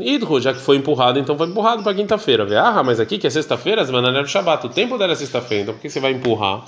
Idhu, 0.00 0.40
já 0.40 0.52
que 0.52 0.60
foi 0.60 0.76
empurrado, 0.76 1.18
então 1.18 1.36
foi 1.36 1.48
empurrado 1.48 1.82
para 1.82 1.92
quinta-feira. 1.92 2.46
Ah, 2.60 2.84
mas 2.84 3.00
aqui 3.00 3.18
que 3.18 3.26
é 3.26 3.30
sexta-feira, 3.30 3.82
as 3.82 3.90
Manam 3.90 4.16
é 4.16 4.24
Shabat, 4.24 4.66
o 4.66 4.68
tempo 4.68 4.96
dela 4.96 5.12
é 5.12 5.16
sexta-feira, 5.16 5.64
então 5.64 5.74
por 5.74 5.80
que 5.80 5.90
você 5.90 5.98
vai 5.98 6.12
empurrar? 6.12 6.64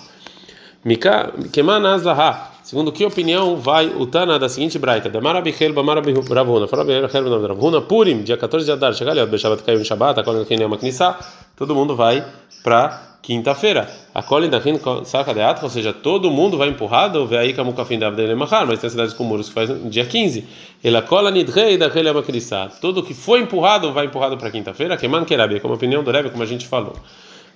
Segundo 2.62 2.92
que 2.92 3.04
opinião 3.04 3.56
vai 3.56 3.86
o 3.88 4.06
Tana 4.06 4.38
da 4.38 4.48
seguinte 4.48 4.78
braita? 4.78 5.08
Da 5.08 5.20
Marabichel 5.20 5.72
Bravuna. 5.72 6.68
Fala 6.68 6.84
Bravuna 6.84 7.80
Purim, 7.80 8.22
dia 8.22 8.36
14 8.36 8.64
de 8.64 8.72
Adar. 8.72 8.94
Chega 8.94 9.10
ali, 9.10 9.20
o 9.20 9.26
Beshabat 9.26 9.62
caiu 9.62 9.80
em 9.80 9.84
Shabbat, 9.84 10.20
a 10.20 10.22
Colin 10.22 10.44
da 10.44 10.66
uma 10.66 10.76
Knissá. 10.76 11.18
Todo 11.56 11.74
mundo 11.74 11.96
vai 11.96 12.24
para 12.62 13.18
quinta-feira. 13.22 13.90
A 14.14 14.22
Colin 14.22 14.48
da 14.48 14.60
saca 15.04 15.34
de 15.34 15.40
Atra, 15.40 15.64
ou 15.64 15.70
seja, 15.70 15.92
todo 15.92 16.30
mundo 16.30 16.56
vai 16.56 16.68
empurrado, 16.68 17.26
vê 17.26 17.38
aí 17.38 17.54
como 17.54 17.72
Kafim 17.72 17.98
da 17.98 18.08
Abdel 18.08 18.36
Mahar, 18.36 18.66
mas 18.66 18.80
tem 18.80 18.88
cidades 18.88 19.14
com 19.14 19.24
muros 19.24 19.48
que 19.48 19.54
faz 19.54 19.70
dia 19.90 20.04
15. 20.04 20.46
Ela 20.84 21.02
cola 21.02 21.30
Nidrei 21.30 21.76
da 21.76 21.88
Relema 21.88 22.22
Knissá. 22.22 22.68
Tudo 22.80 23.02
que 23.02 23.14
foi 23.14 23.40
empurrado 23.40 23.92
vai 23.92 24.06
empurrado 24.06 24.36
para 24.36 24.50
quinta-feira. 24.50 24.96
Que 24.96 25.08
man 25.08 25.24
Kerabi, 25.24 25.58
como 25.58 25.74
opinião 25.74 26.04
do 26.04 26.10
Rebbe, 26.10 26.30
como 26.30 26.42
a 26.42 26.46
gente 26.46 26.66
falou. 26.68 26.94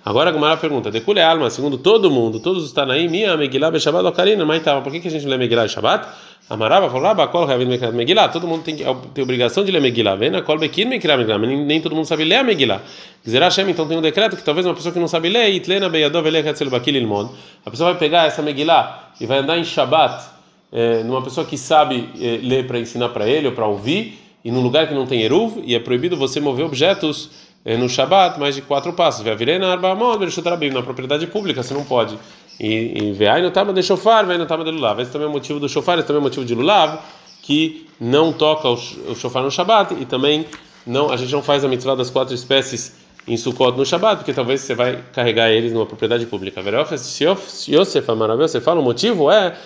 Agora 0.05 0.31
a 0.31 0.33
Gumara 0.33 0.57
pergunta: 0.57 0.91
Decule 0.91 1.21
alma, 1.21 1.49
segundo 1.49 1.79
todo 1.79 2.11
mundo, 2.11 2.41
todos 2.41 2.65
os 2.65 2.73
Tanaim, 2.73 3.09
minha 3.09 3.37
Megillah 3.37 3.71
Beshabat 3.71 4.05
Ocarina, 4.05 4.45
mas 4.45 4.63
tava, 4.63 4.81
por 4.81 4.91
que, 4.91 4.99
que 4.99 5.07
a 5.07 5.11
gente 5.11 5.27
lê 5.27 5.39
Megillah 5.39 5.69
Shabbat? 5.69 6.09
Amarava 6.51 6.91
falou: 6.91 7.07
Rabba, 7.07 7.29
Kol 7.29 7.47
Ravin 7.47 7.67
Megillah, 7.67 8.29
todo 8.29 8.49
mundo 8.49 8.65
tem, 8.65 8.77
tem 8.77 9.23
obrigação 9.23 9.65
de 9.65 9.71
ler 9.71 9.81
Megillah, 9.81 10.17
vem 10.17 10.31
na 10.31 10.43
Kol 10.43 10.59
Bekir 10.59 10.89
Megillah, 10.89 11.39
nem, 11.39 11.65
nem 11.65 11.81
todo 11.81 11.95
mundo 11.95 12.05
sabe 12.05 12.25
ler 12.25 12.37
a 12.37 12.43
Megillah. 12.43 12.83
Dizer 13.25 13.41
Hashem, 13.41 13.71
então 13.71 13.87
tem 13.87 13.97
um 13.97 14.01
decreto 14.01 14.37
que 14.37 14.43
talvez 14.43 14.67
uma 14.67 14.75
pessoa 14.75 14.93
que 14.93 14.99
não 14.99 15.07
sabe 15.07 15.29
ler, 15.29 15.51
Itlena 15.51 15.89
Beyadov 15.89 16.27
Elekatzel 16.27 16.69
Bakil 16.69 16.97
Ilmon, 16.97 17.29
a 17.65 17.71
pessoa 17.71 17.91
vai 17.91 17.99
pegar 18.01 18.27
essa 18.27 18.43
Megillah 18.43 19.13
e 19.21 19.27
vai 19.27 19.39
andar 19.39 19.57
em 19.57 19.65
Shabbat, 19.65 20.25
é, 20.73 21.05
numa 21.05 21.23
pessoa 21.23 21.47
que 21.47 21.57
sabe 21.57 22.09
é, 22.21 22.41
ler 22.43 22.67
para 22.67 22.81
ensinar 22.81 23.11
para 23.11 23.29
ele 23.29 23.47
ou 23.47 23.53
para 23.53 23.67
ouvir, 23.67 24.19
e 24.45 24.51
num 24.51 24.61
lugar 24.61 24.89
que 24.89 24.95
não 24.95 25.07
tem 25.07 25.23
Eruv, 25.23 25.63
e 25.65 25.77
é 25.77 25.79
proibido 25.79 26.17
você 26.17 26.41
mover 26.41 26.65
objetos 26.65 27.31
no 27.65 27.89
Shabat 27.89 28.39
mais 28.39 28.55
de 28.55 28.63
quatro 28.63 28.93
passos. 28.93 29.25
Na 29.25 30.83
propriedade 30.83 31.27
pública 31.27 31.63
você 31.63 31.75
não 31.75 31.85
pode. 31.85 32.19
E 32.61 33.13
veai 33.13 33.43
no 33.43 33.51
tama 33.51 33.73
de 33.73 33.83
shofar, 33.83 34.27
vai 34.27 34.39
no 34.39 34.47
tama 34.47 34.65
de 34.65 34.71
lulav. 34.71 35.01
Esse 35.01 35.11
também 35.11 35.29
é 35.29 35.31
motivo 35.31 35.59
do 35.59 35.69
shofar, 35.69 35.99
esse 35.99 36.07
também 36.07 36.21
é 36.21 36.23
motivo 36.23 36.45
de 36.45 36.55
lulav, 36.55 36.99
que 37.43 37.89
não 38.01 38.33
toca 38.33 38.69
o 38.69 38.77
shofar 39.15 39.43
no 39.43 39.51
Shabat 39.51 39.95
e 39.95 40.05
também 40.05 40.47
não 40.87 41.11
a 41.11 41.17
gente 41.17 41.33
não 41.33 41.43
faz 41.43 41.65
a 41.65 41.69
mitzvah 41.69 41.95
das 41.95 42.11
quatro 42.11 42.35
espécies 42.35 42.97
em 43.27 43.37
Sukkot 43.37 43.77
no 43.77 43.87
Shabat, 43.87 44.17
porque 44.19 44.33
talvez 44.33 44.61
você 44.61 44.75
vai 44.75 44.99
carregar 45.13 45.51
eles 45.51 45.73
numa 45.73 45.87
propriedade 45.87 46.27
pública. 46.27 46.61
Yosef 46.61 48.11
Amaravel, 48.11 48.49
você 48.49 48.61
fala 48.61 48.81
o 48.81 48.83
motivo 48.83 49.31
é 49.31 49.57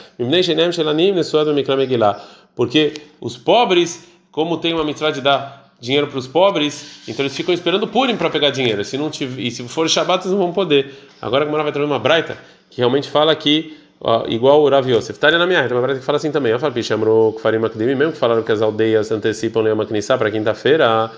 porque 2.55 2.95
os 3.21 3.37
pobres, 3.37 4.07
como 4.31 4.59
tem 4.59 4.75
uma 4.75 4.85
mitzvah 4.85 5.11
de 5.11 5.21
dar 5.21 5.66
dinheiro 5.81 6.07
para 6.07 6.19
os 6.19 6.27
pobres, 6.27 7.03
então 7.07 7.25
eles 7.25 7.37
ficam 7.37 7.53
esperando 7.53 7.87
Purim 7.87 8.17
para 8.17 8.31
pegar 8.31 8.51
dinheiro. 8.51 8.85
Se 8.85 8.97
não 8.97 9.11
tiver, 9.11 9.43
e 9.43 9.51
se 9.51 9.63
for 9.69 9.89
Shabbat, 9.89 10.25
eles 10.25 10.33
não 10.33 10.39
vão 10.39 10.53
poder. 10.53 10.95
Agora 11.21 11.45
a 11.45 11.47
Gemara 11.47 11.63
vai 11.63 11.73
trazer 11.73 11.87
uma 11.87 11.99
braita 11.99 12.39
que 12.71 12.79
realmente 12.79 13.09
fala 13.09 13.35
que 13.35 13.77
ó, 14.01 14.25
igual 14.29 14.63
o 14.63 14.69
Rav 14.69 14.89
Yosef. 14.89 15.13
Está 15.13 15.31
na 15.31 15.47
minha 15.47 15.63
tem 15.67 15.77
uma 15.77 15.83
braita 15.83 16.01
que 16.01 16.07
fala 16.07 16.17
assim 16.17 16.31
também. 16.31 16.59
Falo, 16.59 16.83
chamou 16.83 17.33
Kfarim 17.35 17.65
Akdemi, 17.65 17.95
mesmo 17.95 18.13
que 18.13 18.19
falaram 18.19 18.43
que 18.43 18.53
as 18.53 18.63
aldeias 18.63 19.11
antecipam 19.11 19.61
Leão 19.61 19.77
Knissá 19.85 20.17
para 20.17 20.31
quinta-feira, 20.31 21.11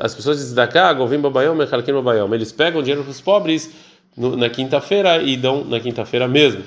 as 0.00 0.14
pessoas 0.14 0.38
de 0.38 0.44
Zdaká, 0.44 0.92
Govim 0.92 1.18
Babayom, 1.18 1.54
Mechalkim 1.54 1.92
Babayom, 1.92 2.32
eles 2.34 2.52
pegam 2.52 2.82
dinheiro 2.82 3.02
para 3.02 3.10
os 3.10 3.20
pobres 3.20 3.70
no, 4.16 4.36
na 4.36 4.48
quinta-feira 4.48 5.22
e 5.22 5.36
dão 5.36 5.64
na 5.64 5.80
quinta-feira 5.80 6.28
mesmo. 6.28 6.62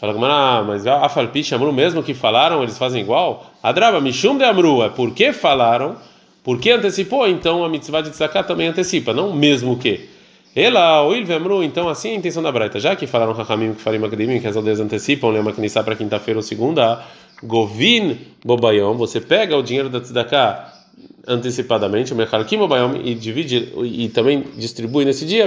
Fala 0.00 0.12
Gemara, 0.12 0.32
ah, 0.32 0.62
mas 0.62 0.86
a 0.86 1.08
Falpi 1.08 1.42
chamou 1.42 1.72
mesmo 1.72 2.04
que 2.04 2.14
falaram, 2.14 2.62
eles 2.62 2.78
fazem 2.78 3.02
igual? 3.02 3.52
Adraba, 3.60 4.00
Mishum 4.00 4.38
de 4.38 4.44
Amru, 4.44 4.82
é 4.84 4.88
porque 4.88 5.32
falaram 5.32 5.96
porque 6.42 6.70
antecipou, 6.70 7.28
então 7.28 7.64
a 7.64 7.68
mitzvah 7.68 8.00
de 8.00 8.10
tzedakah 8.10 8.42
também 8.42 8.68
antecipa, 8.68 9.12
não 9.12 9.32
mesmo 9.32 9.76
que. 9.78 10.08
Ela, 10.56 11.06
o 11.06 11.14
Ilvemru, 11.14 11.62
então 11.62 11.88
assim 11.88 12.08
é 12.08 12.12
a 12.12 12.14
intenção 12.16 12.42
da 12.42 12.50
Braita, 12.50 12.80
já 12.80 12.96
que 12.96 13.06
falaram 13.06 13.32
Rahamim 13.32 13.74
que 13.74 13.80
farim 13.80 14.02
academia, 14.04 14.40
que 14.40 14.46
as 14.46 14.56
aldeias 14.56 14.80
antecipam, 14.80 15.28
lembra 15.28 15.52
que 15.52 15.70
para 15.82 15.94
quinta-feira 15.94 16.38
ou 16.38 16.42
segunda, 16.42 17.04
Govin 17.42 18.18
Bobayom, 18.44 18.96
você 18.96 19.20
pega 19.20 19.56
o 19.56 19.62
dinheiro 19.62 19.88
da 19.88 20.00
tzedakah 20.00 20.72
antecipadamente, 21.28 22.12
o 22.12 22.16
Mechalkim 22.16 22.58
Bobayom, 22.58 22.96
e 23.04 23.14
divide, 23.14 23.72
e 23.84 24.08
também 24.08 24.44
distribui 24.56 25.04
nesse 25.04 25.24
dia, 25.26 25.46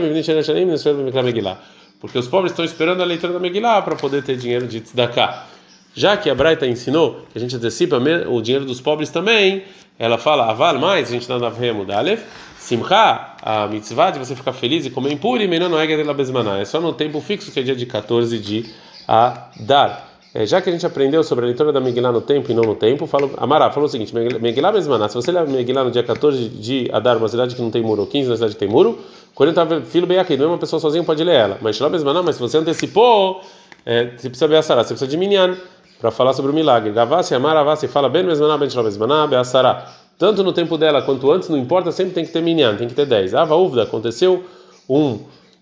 porque 2.00 2.18
os 2.18 2.28
pobres 2.28 2.52
estão 2.52 2.64
esperando 2.64 3.02
a 3.02 3.06
leitura 3.06 3.34
da 3.34 3.40
Megillah 3.40 3.82
para 3.82 3.96
poder 3.96 4.24
ter 4.24 4.38
dinheiro 4.38 4.68
de 4.68 4.82
tzedakah. 4.82 5.48
Já 5.94 6.16
que 6.16 6.30
a 6.30 6.36
Braita 6.36 6.66
ensinou 6.66 7.26
que 7.32 7.38
a 7.38 7.42
gente 7.42 7.56
antecipa 7.56 7.98
o 8.30 8.42
dinheiro 8.42 8.66
dos 8.66 8.80
pobres 8.80 9.10
também, 9.10 9.64
ela 10.00 10.18
fala, 10.18 10.50
aval 10.50 10.80
mais, 10.80 11.10
a 11.10 11.12
gente 11.12 11.24
está 11.24 11.38
na 11.38 11.50
Vemo 11.50 11.86
Dalef, 11.86 12.24
Simcha, 12.58 13.36
a 13.42 13.68
mitzvah 13.68 14.12
de 14.12 14.20
você 14.20 14.36
ficar 14.36 14.54
feliz 14.54 14.86
e 14.86 14.90
comer 14.90 15.12
impuro, 15.12 15.42
e 15.42 15.48
menor 15.48 15.70
não 15.70 15.80
é 15.80 16.62
é 16.62 16.66
só 16.66 16.80
no 16.80 16.94
tempo 16.94 17.20
fixo 17.20 17.52
que 17.52 17.60
é 17.60 17.64
dia 17.64 17.76
de 17.76 17.86
14 17.86 18.38
de 18.40 18.66
Adar. 19.08 20.12
É, 20.34 20.46
já 20.46 20.62
que 20.62 20.70
a 20.70 20.72
gente 20.72 20.86
aprendeu 20.86 21.24
sobre 21.24 21.44
a 21.44 21.48
leitura 21.48 21.74
da 21.74 21.82
Megillah 21.82 22.12
no 22.12 22.22
tempo 22.22 22.50
e 22.50 22.54
não 22.54 22.64
no 22.64 22.74
tempo, 22.74 23.06
falo, 23.06 23.34
Amará 23.36 23.70
falou 23.70 23.88
o 23.88 23.90
seguinte: 23.90 24.16
Megillah 24.16 24.72
Besmaná, 24.72 25.10
se 25.10 25.16
você 25.16 25.30
ler 25.30 25.46
Megillah 25.46 25.84
no 25.84 25.92
dia 25.92 26.04
14 26.04 26.48
de 26.48 26.90
Adar, 26.94 27.18
uma 27.18 27.28
cidade 27.28 27.54
que 27.54 27.62
não 27.62 27.70
tem 27.70 27.82
muro, 27.82 28.02
ou 28.02 28.08
15 28.08 28.30
na 28.30 28.36
cidade 28.36 28.54
que 28.54 28.60
tem 28.60 28.70
muro, 28.70 28.98
quando 29.36 29.50
estava 29.50 29.82
filho 29.82 30.08
bem 30.08 30.20
aqui, 30.20 30.38
não 30.38 30.46
é 30.46 30.48
uma 30.50 30.58
pessoa 30.58 30.80
sozinha 30.80 31.04
pode 31.04 31.22
ler 31.22 31.36
ela. 31.36 31.58
Mas 31.62 31.78
mas 31.80 32.36
se 32.36 32.42
você 32.42 32.58
antecipou, 32.58 33.42
é, 33.86 34.12
você 34.16 34.30
precisa 34.30 34.48
ver 34.48 34.56
a 34.56 34.62
Sará, 34.62 34.84
você 34.84 34.94
precisa 34.94 35.12
de 35.12 35.18
Minyan 35.18 35.58
para 36.02 36.12
falar 36.12 36.34
sobre 36.34 36.52
o 36.52 36.54
milagre. 36.54 36.92
Gavassi, 36.92 37.34
Amaravassi, 37.36 37.88
fala 37.88 38.10
bem 38.10 38.26
Besmaná, 38.26 38.58
Ben 38.58 38.70
Shalom 38.70 38.86
Besmaná, 38.86 39.28
Beassará. 39.28 39.88
Tanto 40.18 40.44
no 40.44 40.52
tempo 40.52 40.78
dela 40.78 41.02
quanto 41.02 41.32
antes, 41.32 41.48
não 41.48 41.58
importa, 41.58 41.92
sempre 41.92 42.14
tem 42.14 42.26
que 42.26 42.32
ter 42.32 42.42
Minyan, 42.42 42.76
tem 42.76 42.88
que 42.88 42.94
ter 42.94 43.06
10. 43.06 43.36
Ava 43.36 43.56
Uvda, 43.56 43.84
aconteceu 43.84 44.44
um 44.90 45.20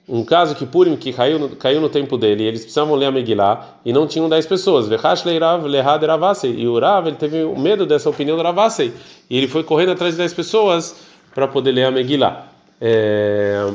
um 0.10 0.26
caso 0.26 0.56
que 0.56 0.66
Purim 0.66 0.96
que 0.96 1.14
caiu 1.14 1.38
no, 1.38 1.50
caiu 1.50 1.80
no 1.80 1.88
tempo 1.88 2.18
dele, 2.18 2.44
eles 2.44 2.62
precisavam 2.62 2.96
ler 2.96 3.06
a 3.06 3.12
Megillah 3.12 3.76
e 3.86 3.94
não 3.94 4.08
tinham 4.08 4.28
10 4.28 4.48
pessoas. 4.48 4.88
E 4.90 6.68
o 6.68 6.80
Rav 6.80 7.08
ele 7.08 7.16
teve 7.16 7.46
medo 7.56 7.86
dessa 7.86 8.10
opinião 8.10 8.36
do 8.36 8.42
Ravasei 8.42 8.92
e 9.30 9.38
ele 9.38 9.48
foi 9.48 9.64
correndo 9.64 9.92
atrás 9.92 10.16
de 10.16 10.18
10 10.18 10.34
pessoas 10.34 10.96
para 11.36 11.48
poder 11.48 11.74
ler 11.74 11.86
a 11.86 11.92
Megillah. 11.92 12.48
É... 12.82 13.72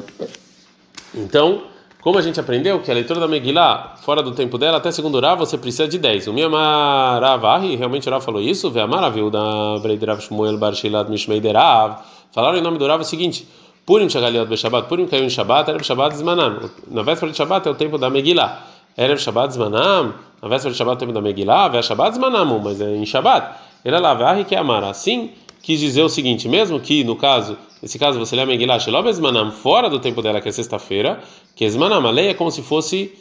Então, 1.14 1.62
como 2.04 2.18
a 2.18 2.23
gente 2.23 2.38
aprendeu 2.38 2.80
que 2.80 2.90
a 2.90 2.94
leitura 2.94 3.18
da 3.18 3.26
Megillah, 3.26 3.94
fora 4.02 4.23
do 4.23 4.32
tempo 4.32 4.58
dela, 4.58 4.76
até 4.76 4.90
segundo 4.90 5.18
Rav, 5.18 5.38
você 5.38 5.56
precisa 5.56 5.88
de 5.88 5.96
10. 5.96 6.26
O 6.26 6.34
Miyamar 6.34 7.23
Ravahi, 7.23 7.76
realmente 7.76 8.11
Rav 8.11 8.23
falou 8.23 8.42
isso, 8.42 8.70
Ve'amaraviu 8.70 9.30
da 9.30 9.78
Breiderav 9.80 10.20
Shmuel 10.20 10.58
Bar 10.58 10.75
Sheilat 10.75 11.08
Mishmei 11.08 11.40
Derav. 11.40 12.02
Falaram 12.30 12.58
em 12.58 12.61
nome 12.61 12.76
do 12.76 12.87
Rav 12.87 13.00
o 13.00 13.04
seguinte 13.04 13.49
Purim 13.87 14.11
Shagaliot 14.11 14.46
Beshabbat, 14.46 14.87
Purim 14.87 15.06
caiu 15.06 15.25
em 15.25 15.30
Shabbat, 15.30 15.70
Erev 15.70 15.82
Shabbat 15.82 16.14
Zmanam. 16.14 16.70
Na 16.90 17.02
véspera 17.02 17.32
de 17.32 17.38
Shabbat 17.38 17.66
é 17.66 17.70
o 17.70 17.75
tempo 17.75 17.96
da 17.96 18.11
Megillah. 18.11 18.66
Erev 18.99 19.18
Shabbat 19.18 19.54
Zmanam, 19.54 20.12
na 20.42 20.49
véspera 20.50 20.73
de 20.73 20.76
Shabbat 20.76 20.96
é 20.96 20.96
o 20.96 21.00
tempo 21.00 21.12
da 21.14 21.23
Megillah, 21.23 21.68
Ve 21.68 21.82
Shabbat 21.82 22.16
Zmanam, 22.16 22.61
mas 22.62 22.82
é 22.82 22.94
em 22.94 23.06
Shabbat. 23.06 23.56
Ele 23.82 23.96
é 23.96 24.34
Ve 24.34 24.44
que 24.44 24.54
amar. 24.54 24.84
Assim 24.84 25.30
quis 25.62 25.80
dizer 25.80 26.02
o 26.02 26.11
seguinte, 26.11 26.50
mesmo 26.50 26.78
que 26.78 27.02
no 27.02 27.16
caso, 27.16 27.56
nesse 27.84 27.98
caso 27.98 28.18
você 28.18 28.34
lê 28.34 28.42
a 28.42 28.46
Megillah, 28.46 28.78
Shelob 28.78 29.10
fora 29.52 29.90
do 29.90 30.00
tempo 30.00 30.22
dela, 30.22 30.40
que 30.40 30.48
é 30.48 30.52
sexta-feira, 30.52 31.20
que 31.54 31.68
lei 31.68 32.28
é 32.28 32.34
como 32.34 32.50
se 32.50 32.62
fosse 32.62 33.12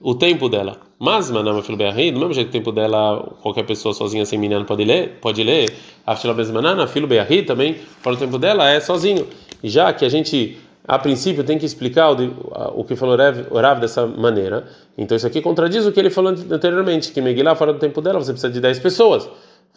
o 0.00 0.12
tempo 0.12 0.48
dela. 0.48 0.76
Mas, 0.98 1.30
Manama 1.30 1.62
Filho 1.62 1.78
Be'arri, 1.78 2.10
do 2.10 2.18
mesmo 2.18 2.34
jeito 2.34 2.50
que 2.50 2.58
o 2.58 2.60
tempo 2.60 2.72
dela, 2.72 3.36
qualquer 3.40 3.64
pessoa 3.64 3.94
sozinha 3.94 4.24
sem 4.24 4.36
menino 4.36 4.64
pode 4.64 4.84
ler, 4.84 5.18
pode 5.20 5.42
ler, 5.44 5.72
a 6.04 6.16
Filho 6.16 6.34
Be'manana, 6.34 6.88
Filho 6.88 7.06
Be'arri 7.06 7.44
também, 7.44 7.76
fora 8.02 8.16
do 8.16 8.18
tempo 8.18 8.38
dela, 8.38 8.68
é 8.68 8.80
sozinho 8.80 9.26
já 9.62 9.92
que 9.92 10.04
a 10.04 10.08
gente 10.08 10.58
a 10.86 10.98
princípio 10.98 11.44
tem 11.44 11.58
que 11.58 11.66
explicar 11.66 12.10
o, 12.10 12.82
que 12.82 12.96
falou 12.96 13.14
o 13.50 13.60
Rav 13.60 13.78
dessa 13.78 14.06
maneira. 14.06 14.66
Então 14.96 15.14
isso 15.14 15.26
aqui 15.26 15.42
contradiz 15.42 15.84
o 15.84 15.92
que 15.92 16.00
ele 16.00 16.08
falou 16.08 16.32
anteriormente, 16.32 17.12
que 17.12 17.20
Megillah 17.20 17.54
fora 17.54 17.74
do 17.74 17.78
tempo 17.78 18.00
dela 18.00 18.18
você 18.18 18.32
precisa 18.32 18.50
de 18.50 18.58
10 18.58 18.78
pessoas. 18.78 19.28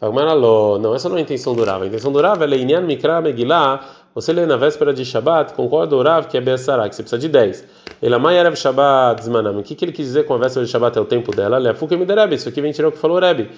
Não, 0.02 0.96
essa 0.96 1.10
não 1.10 1.18
é 1.18 1.20
a 1.20 1.22
intenção 1.22 1.54
do 1.54 1.64
Rav. 1.64 1.84
A 1.84 1.86
intenção 1.86 2.12
do 2.12 2.20
Rav 2.20 2.42
é 2.42 2.48
Leinian 2.48 2.82
Mikra 2.82 3.22
Megillah, 3.22 3.86
você 4.14 4.34
lê 4.34 4.46
na 4.46 4.58
véspera 4.58 4.94
de 4.94 5.06
Shabbat, 5.06 5.54
concorda 5.54 5.96
o 5.96 6.04
Rav 6.04 6.28
que 6.28 6.38
é 6.38 6.42
Be'asará, 6.42 6.90
que 6.90 6.96
você 6.96 7.04
precisa 7.04 7.20
de 7.20 7.30
10. 7.30 7.66
Ele 8.02 8.16
amai 8.16 8.38
Erev 8.38 8.56
Shabbat 8.56 9.24
Zmanam. 9.24 9.60
O 9.60 9.64
que, 9.64 9.76
que 9.76 9.86
ele 9.86 9.92
quis 9.92 10.06
dizer 10.06 10.26
com 10.26 10.34
a 10.34 10.38
véspera 10.38 10.66
de 10.66 10.72
Shabbat 10.72 10.98
é 10.98 11.02
o 11.02 11.06
tempo 11.06 11.34
dela? 11.36 11.58
Leafuke 11.58 11.96
Miderebe. 11.96 12.36
Isso 12.36 12.50
aqui 12.50 12.62
vem 12.62 12.72
tirar 12.72 12.90
o 12.90 12.92
que 12.92 12.98
falou 12.98 13.18
o 13.18 13.20
Rebbe. 13.20 13.50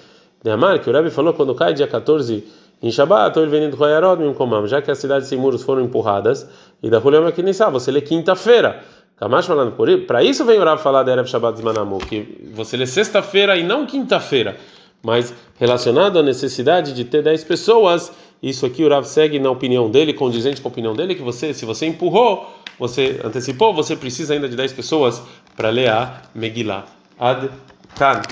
Neamar, 0.44 0.78
que 0.80 0.88
o 0.88 0.92
Rebbe 0.92 1.10
falou 1.10 1.32
quando 1.34 1.54
cai 1.54 1.72
dia 1.74 1.86
14 1.88 2.44
em 2.82 2.90
Shabbat, 2.90 3.38
ele 3.38 3.48
vem 3.48 3.70
do 3.70 3.76
Royarod, 3.76 4.20
já 4.66 4.82
que 4.82 4.90
as 4.90 4.98
cidades 4.98 5.26
sem 5.26 5.38
muros 5.38 5.62
foram 5.62 5.82
empurradas, 5.82 6.46
e 6.82 6.90
da 6.90 6.98
Hulema 6.98 7.32
Kinissá, 7.32 7.70
você 7.70 7.90
lê 7.90 8.02
quinta-feira. 8.02 8.82
Kamash 9.16 9.46
falando 9.46 9.72
por 9.72 9.88
isso, 9.88 10.02
para 10.06 10.22
isso 10.22 10.44
vem 10.44 10.60
orar 10.60 10.76
falar 10.76 11.02
da 11.02 11.12
Erev 11.12 11.26
Shabbat 11.26 11.58
Zmanamu, 11.58 11.98
que 11.98 12.50
você 12.52 12.76
lê 12.76 12.86
sexta-feira 12.86 13.56
e 13.56 13.62
não 13.62 13.86
quinta-feira. 13.86 14.56
Mas 15.02 15.32
relacionado 15.58 16.18
à 16.18 16.22
necessidade 16.22 16.92
de 16.92 17.04
ter 17.04 17.22
10 17.22 17.44
pessoas, 17.44 18.12
isso 18.50 18.66
aqui 18.66 18.84
o 18.84 18.88
Rav 18.88 19.04
segue 19.06 19.38
na 19.38 19.50
opinião 19.50 19.90
dele, 19.90 20.12
condizente 20.12 20.60
com 20.60 20.68
a 20.68 20.70
opinião 20.70 20.94
dele, 20.94 21.14
que 21.14 21.22
você, 21.22 21.54
se 21.54 21.64
você 21.64 21.86
empurrou, 21.86 22.52
você 22.78 23.20
antecipou, 23.24 23.72
você 23.72 23.96
precisa 23.96 24.34
ainda 24.34 24.48
de 24.48 24.56
10 24.56 24.72
pessoas 24.72 25.22
para 25.56 25.70
ler 25.70 25.88
a 25.90 26.22
Megillah. 26.34 26.84
Ad 27.18 27.48
Kan. 27.96 28.22